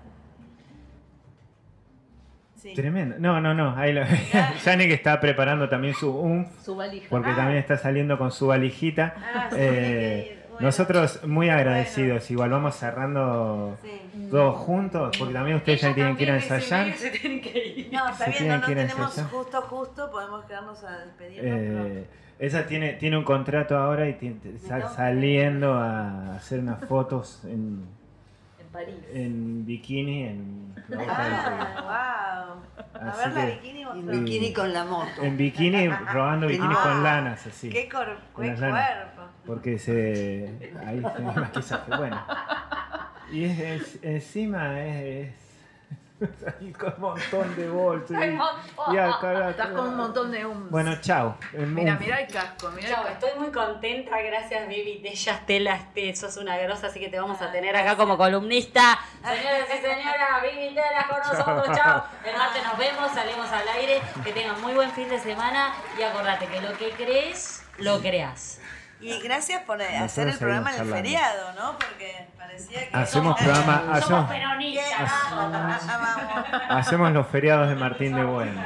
Sí. 2.64 2.72
Tremendo. 2.74 3.16
No, 3.18 3.40
no, 3.42 3.53
no. 3.53 3.77
Ahí 3.77 3.92
lo... 3.92 4.00
Ya. 4.33 4.55
Yani 4.64 4.87
que 4.87 4.94
está 4.94 5.20
preparando 5.20 5.68
también 5.68 5.92
su 5.94 6.11
umf, 6.11 6.48
Su 6.64 6.74
valija. 6.74 7.07
porque 7.11 7.31
Ah. 7.31 7.37
también 7.37 7.59
está 7.59 7.77
saliendo 7.77 8.16
con 8.16 8.33
su 8.33 8.46
valijita. 8.46 9.14
Ah, 9.18 9.48
sí, 9.50 9.57
Eh, 9.61 10.38
bueno, 10.48 10.66
Nosotros 10.68 11.27
muy 11.27 11.50
agradecidos. 11.50 12.31
Igual 12.31 12.50
vamos 12.50 12.74
cerrando 12.77 13.77
sí. 13.83 14.29
todos 14.31 14.57
juntos, 14.57 15.14
porque 15.18 15.35
también 15.35 15.59
ustedes 15.59 15.83
ya 15.83 15.94
tienen 15.94 16.16
que 16.16 16.22
ir 16.22 16.31
a 16.31 16.37
ensayar. 16.37 16.92
Se 16.94 17.11
tienen 17.11 17.40
que 17.42 17.66
ir. 17.77 17.88
No, 17.92 18.09
está 18.09 18.27
bien, 18.31 18.48
no, 18.48 18.57
no 18.59 18.64
que 18.66 18.72
ir 18.72 18.79
a 18.79 18.83
tenemos 18.87 19.07
ensayar. 19.11 19.31
justo, 19.31 19.61
justo, 19.62 20.11
podemos 20.11 20.44
quedarnos 20.46 20.83
a 20.85 20.98
despedirnos. 21.05 21.87
Eh, 21.87 22.07
esa 22.38 22.66
tiene, 22.66 22.94
tiene 22.94 23.18
un 23.18 23.24
contrato 23.24 23.77
ahora 23.77 24.09
y 24.09 24.14
tiene- 24.14 24.37
está 24.57 24.88
saliendo 24.88 25.74
a 25.74 26.37
hacer 26.37 26.61
unas 26.61 26.83
fotos 26.87 27.42
En 27.44 27.85
París. 28.75 28.95
en 29.13 29.65
bikini 29.65 30.25
en, 30.25 30.75
río. 30.89 30.99
Ah, 31.09 32.51
wow. 32.53 33.01
A 33.01 33.11
Así 33.11 33.19
ver 33.21 33.33
la 33.33 33.47
que- 33.47 33.53
bikini 33.63 33.81
Y 33.81 33.85
mostró. 33.85 34.19
bikini 34.21 34.53
con 34.53 34.73
la 34.73 34.85
moto. 34.85 35.23
en 35.23 35.37
bikini, 35.37 35.89
robando 35.89 36.47
bikinis 36.49 36.77
con 36.79 37.03
lanas, 37.03 37.47
así. 37.47 37.71
Qué, 37.71 37.89
cor- 37.89 38.19
Con 38.33 38.45
qué 38.45 38.55
cuerpo. 38.55 39.23
Porque 39.47 39.79
se. 39.79 40.73
Ahí 40.87 41.01
se 41.17 41.23
maquillaje. 41.23 41.91
Bueno. 41.97 42.21
Y 43.33 43.45
es, 43.45 43.59
es- 43.61 43.99
encima 44.03 44.81
es. 44.83 45.29
es 45.31 45.44
ahí 46.61 46.73
con 46.73 46.95
un 46.97 47.01
montón 47.01 47.57
de 47.57 47.69
bolsos. 47.69 48.11
y- 48.11 48.95
y 48.95 48.99
acá- 48.99 49.51
Estás 49.51 49.69
con 49.69 49.89
un 49.89 49.97
montón 49.97 50.31
de 50.33 50.45
hums. 50.47 50.71
Bueno, 50.71 50.97
chao. 51.01 51.37
El 51.53 51.67
Mira, 51.67 51.97
mira 52.01 52.21
el 52.21 52.33
casco, 52.33 52.71
mira 52.71 52.89
el 52.89 52.95
Chao, 52.95 53.05
casco. 53.05 53.27
estoy 53.27 53.41
muy 53.41 53.51
contenta, 53.53 54.21
gracias 54.21 54.69
Vivi 54.69 54.99
de 55.03 55.15
Yastela, 55.15 55.77
este, 55.77 56.15
sos 56.17 56.37
una 56.37 56.57
grosa, 56.59 56.89
así 56.89 57.01
que 57.01 57.09
te 57.09 57.19
vamos 57.19 57.41
a 57.43 57.51
tener 57.53 57.75
acá 57.77 57.97
como 57.97 58.17
columnista. 58.17 58.99
Señoras 59.23 59.69
y 59.69 59.79
señoras, 59.81 60.43
Vivi 60.43 60.75
Tela 60.75 61.07
con 61.09 61.19
nosotros, 61.19 61.77
chao. 61.77 62.05
El 62.25 62.37
martes 62.37 62.63
nos 62.65 62.79
vemos, 62.79 63.11
salimos 63.13 63.51
al 63.51 63.69
aire, 63.69 64.01
que 64.25 64.33
tengan 64.33 64.61
muy 64.61 64.73
buen 64.75 64.91
fin 64.91 65.09
de 65.09 65.19
semana 65.19 65.75
y 65.99 66.03
acordate 66.03 66.47
que 66.47 66.61
lo 66.61 66.77
que 66.77 66.91
crees, 66.91 67.63
lo 67.79 68.01
creas. 68.01 68.61
Y 69.01 69.21
gracias 69.21 69.63
por 69.63 69.77
Nosotros 69.79 70.03
hacer 70.03 70.29
el 70.29 70.39
programa 70.39 70.75
en 70.75 70.83
el 70.83 70.89
feriado, 70.91 71.53
¿no? 71.55 71.73
Porque 71.73 72.27
parecía 72.39 72.89
que... 72.89 72.97
Hacemos 72.97 73.39
Eh, 73.41 73.45
programa. 73.45 73.79
Somos 73.85 73.97
Hacemos, 74.03 74.31
peronistas. 74.31 75.13
Vamos. 75.31 76.63
hacemos 76.71 77.13
los 77.13 77.27
feriados 77.27 77.69
de 77.69 77.75
Martín 77.75 78.15
de 78.15 78.25
Buenos. 78.25 78.65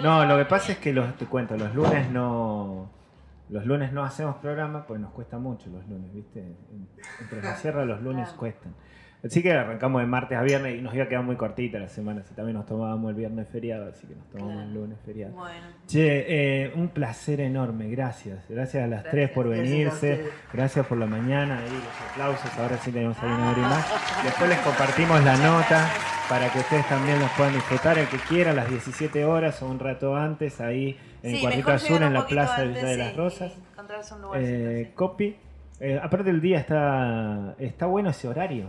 No, 0.00 0.24
lo 0.26 0.36
que 0.36 0.44
pasa 0.44 0.72
es 0.72 0.78
que 0.78 0.92
los, 0.92 1.16
te 1.16 1.26
cuento, 1.26 1.56
los 1.56 1.74
lunes 1.74 2.10
no. 2.10 2.90
Los 3.50 3.64
lunes 3.66 3.92
no 3.92 4.02
hacemos 4.02 4.36
programa, 4.36 4.86
pues 4.86 5.00
nos 5.00 5.12
cuesta 5.12 5.38
mucho 5.38 5.68
los 5.70 5.86
lunes, 5.86 6.12
¿viste? 6.12 6.40
En- 6.40 6.88
Entre 7.20 7.42
la 7.42 7.54
sierra 7.56 7.84
los 7.84 8.00
lunes 8.02 8.24
Claro. 8.24 8.38
cuestan. 8.40 8.74
Así 9.24 9.42
que 9.42 9.52
arrancamos 9.52 10.02
de 10.02 10.06
martes 10.06 10.36
a 10.36 10.42
viernes 10.42 10.78
y 10.78 10.82
nos 10.82 10.94
iba 10.94 11.04
a 11.04 11.08
quedar 11.08 11.22
muy 11.24 11.36
cortita 11.36 11.78
la 11.78 11.88
semana. 11.88 12.22
Si 12.24 12.34
también 12.34 12.56
nos 12.58 12.66
tomábamos 12.66 13.08
el 13.10 13.16
viernes 13.16 13.48
feriado, 13.48 13.88
así 13.88 14.06
que 14.06 14.14
nos 14.14 14.28
tomamos 14.28 14.52
Claro. 14.52 14.68
el 14.68 14.74
lunes 14.74 14.98
feriado. 15.06 15.32
Bueno. 15.34 15.66
Che, 15.86 16.64
eh, 16.64 16.72
un 16.74 16.88
placer 16.88 17.40
enorme, 17.40 17.88
gracias. 17.88 18.44
Gracias 18.50 18.84
a 18.84 18.86
las 18.86 19.04
tres 19.04 19.30
por 19.30 19.46
a 19.46 19.50
venirse. 19.50 20.24
Gracias 20.52 20.86
por 20.86 20.98
la 20.98 21.06
mañana, 21.06 21.58
ahí 21.58 21.70
los 21.70 22.10
aplausos. 22.12 22.58
Ahora 22.58 22.76
sí 22.76 22.92
tenemos 22.92 23.16
ahí 23.22 23.30
una 23.30 23.50
hora 23.50 23.58
y 23.58 23.62
más. 23.62 24.24
Después 24.24 24.48
les 24.50 24.58
compartimos 24.58 25.24
la 25.24 25.36
nota 25.38 25.88
para 26.28 26.50
que 26.52 26.58
ustedes 26.58 26.86
también 26.88 27.18
los 27.18 27.30
puedan 27.30 27.54
disfrutar. 27.54 27.96
El 27.98 28.08
que 28.08 28.18
quiera, 28.18 28.50
a 28.50 28.54
las 28.54 28.68
17 28.68 29.24
horas 29.24 29.62
o 29.62 29.66
un 29.68 29.78
rato 29.78 30.14
antes, 30.16 30.60
ahí 30.60 30.98
en 31.22 31.36
Sí, 31.36 31.40
Cuartito 31.40 31.68
mejor 31.70 31.74
Azul, 31.76 32.02
en 32.02 32.12
la 32.12 32.26
Plaza 32.26 32.56
de 32.60 32.62
antes, 32.68 32.82
Villa 32.82 32.88
de 32.88 32.94
sí, 32.94 33.00
las 33.00 33.16
Rosas. 33.16 33.52
y 33.56 33.72
Encontrarse 33.72 34.14
un 34.14 34.20
lugarcito, 34.22 34.52
Eh, 34.52 34.84
sí. 34.86 34.92
copy. 34.94 35.36
Eh, 35.80 36.00
aparte 36.02 36.28
el 36.30 36.40
día 36.42 36.58
está, 36.60 37.54
está 37.58 37.86
bueno 37.86 38.10
ese 38.10 38.28
horario. 38.28 38.68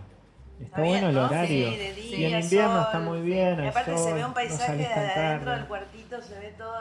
Está, 0.59 0.81
bien, 0.81 0.93
bueno 0.93 1.09
el 1.09 1.15
¿no? 1.15 1.25
horario. 1.25 1.69
Sí, 1.71 1.75
de 1.77 1.89
y 1.89 2.15
día, 2.17 2.37
en 2.37 2.43
invierno 2.43 2.73
sol, 2.73 2.83
está 2.85 2.99
muy 2.99 3.19
sí. 3.19 3.25
bien. 3.25 3.63
Y 3.63 3.67
aparte 3.67 3.91
se 3.91 3.97
sol, 3.97 4.13
ve 4.13 4.21
un 4.21 4.27
no 4.29 4.33
paisaje 4.33 4.77
de 4.77 4.85
adentro 4.87 5.51
del 5.51 5.65
cuartito, 5.65 6.21
se 6.21 6.39
ve 6.39 6.53
todo, 6.57 6.73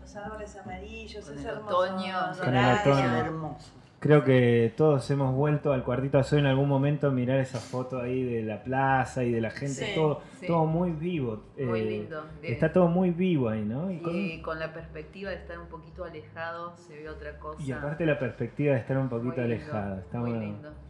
los 0.00 0.16
árboles 0.16 0.56
amarillos, 0.56 1.24
Con 1.24 1.38
es 1.38 1.44
el 1.44 1.50
hermoso. 1.50 1.78
otoño, 1.78 2.14
Con 2.42 2.54
el 2.56 2.62
dorado. 2.64 2.90
otoño. 2.92 3.16
hermoso. 3.16 3.70
Creo 4.00 4.22
que 4.22 4.74
todos 4.76 5.10
hemos 5.10 5.34
vuelto 5.34 5.72
al 5.72 5.82
cuartito 5.82 6.18
azul 6.18 6.40
en 6.40 6.44
algún 6.44 6.68
momento 6.68 7.06
a 7.06 7.10
mirar 7.10 7.38
esa 7.40 7.58
foto 7.58 8.02
ahí 8.02 8.22
de 8.22 8.42
la 8.42 8.62
plaza 8.62 9.24
y 9.24 9.32
de 9.32 9.40
la 9.40 9.50
gente, 9.50 9.72
Sí, 9.86 9.92
todo, 9.94 10.20
sí. 10.40 10.46
todo 10.46 10.66
muy 10.66 10.90
vivo. 10.90 11.42
Muy 11.58 11.80
eh, 11.80 11.84
lindo. 11.84 12.22
Está 12.42 12.70
todo 12.70 12.86
muy 12.88 13.12
vivo 13.12 13.48
ahí, 13.48 13.62
¿no? 13.64 13.90
Y, 13.90 14.00
con- 14.00 14.14
Y 14.14 14.42
con 14.42 14.58
la 14.58 14.74
perspectiva 14.74 15.30
de 15.30 15.36
estar 15.36 15.58
un 15.58 15.68
poquito 15.68 16.04
alejado 16.04 16.76
se 16.76 16.96
ve 16.98 17.08
otra 17.08 17.38
cosa. 17.38 17.62
y 17.62 17.72
aparte 17.72 18.04
la 18.04 18.18
perspectiva 18.18 18.74
de 18.74 18.80
estar 18.80 18.98
un 18.98 19.04
Muy 19.04 19.10
poquito 19.10 19.40
lindo, 19.40 19.54
alejada. 19.54 20.00
Está 20.00 20.18
muy 20.18 20.30
bueno. 20.32 20.44
lindo, 20.44 20.58
muy 20.68 20.68
lindo. 20.70 20.83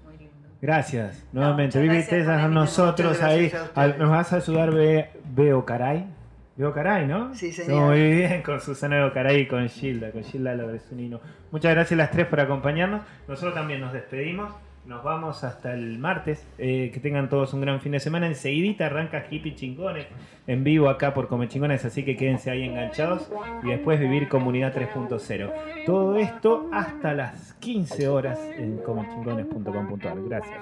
Gracias, 0.65 1.23
nuevamente. 1.31 1.79
muchas 1.79 1.83
Vivi 1.83 1.95
gracias 1.97 2.09
por 2.09 2.19
Tesa, 2.21 2.37
la 2.39 2.45
a 2.45 2.49
nosotros 2.49 3.23
ahí. 3.23 3.53
A. 3.75 3.87
Nos 3.89 4.09
vas 4.09 4.33
a 4.33 4.37
ayudar 4.37 4.73
Beo 5.27 5.67
Caray. 5.67 6.07
Beo 6.57 6.73
Caray, 6.73 7.07
¿no? 7.07 7.35
Sí, 7.35 7.53
señor. 7.53 7.91
Muy 7.91 8.01
bien, 8.01 8.43
con 8.43 8.59
Susana 8.63 8.97
Beo 8.97 9.13
Caray 9.13 9.43
y 9.43 9.47
con 9.47 9.69
Gilda, 9.69 10.11
con 10.11 10.25
Gilda 10.25 10.55
Lobresunino. 10.55 11.21
Muchas 11.51 11.75
gracias 11.75 11.93
a 11.93 12.03
las 12.05 12.11
tres 12.11 12.27
por 12.29 12.41
acompañarnos. 12.41 13.03
Nosotros 13.29 13.53
también 13.53 13.83
nos 13.83 13.93
despedimos. 13.93 14.55
Nos 14.87 15.03
vamos 15.03 15.45
hasta 15.45 15.73
el 15.73 15.99
martes. 15.99 16.47
Eh, 16.59 16.91
que 16.93 17.01
tengan 17.01 17.29
todos 17.29 17.55
un 17.55 17.61
gran 17.63 17.81
fin 17.81 17.93
de 17.93 18.01
semana. 18.01 18.27
Enseguidita 18.27 18.87
arranca 18.87 19.27
Hippie 19.31 19.55
Chingones 19.55 20.07
en 20.47 20.63
vivo 20.63 20.89
acá 20.89 21.15
por 21.15 21.29
Come 21.29 21.49
Chingones, 21.49 21.85
así 21.85 22.05
que 22.05 22.17
quédense 22.17 22.51
ahí 22.51 22.65
enganchados 22.65 23.31
y 23.63 23.69
después 23.69 23.99
vivir 23.99 24.29
Comunidad 24.29 24.75
3.0. 24.75 25.53
Todo 25.87 26.17
esto 26.17 26.69
hasta 26.73 27.15
las 27.15 27.55
15 27.55 28.09
horas 28.09 28.39
en 28.59 28.79
comechingones.com.ar. 28.79 30.23
Gracias. 30.23 30.61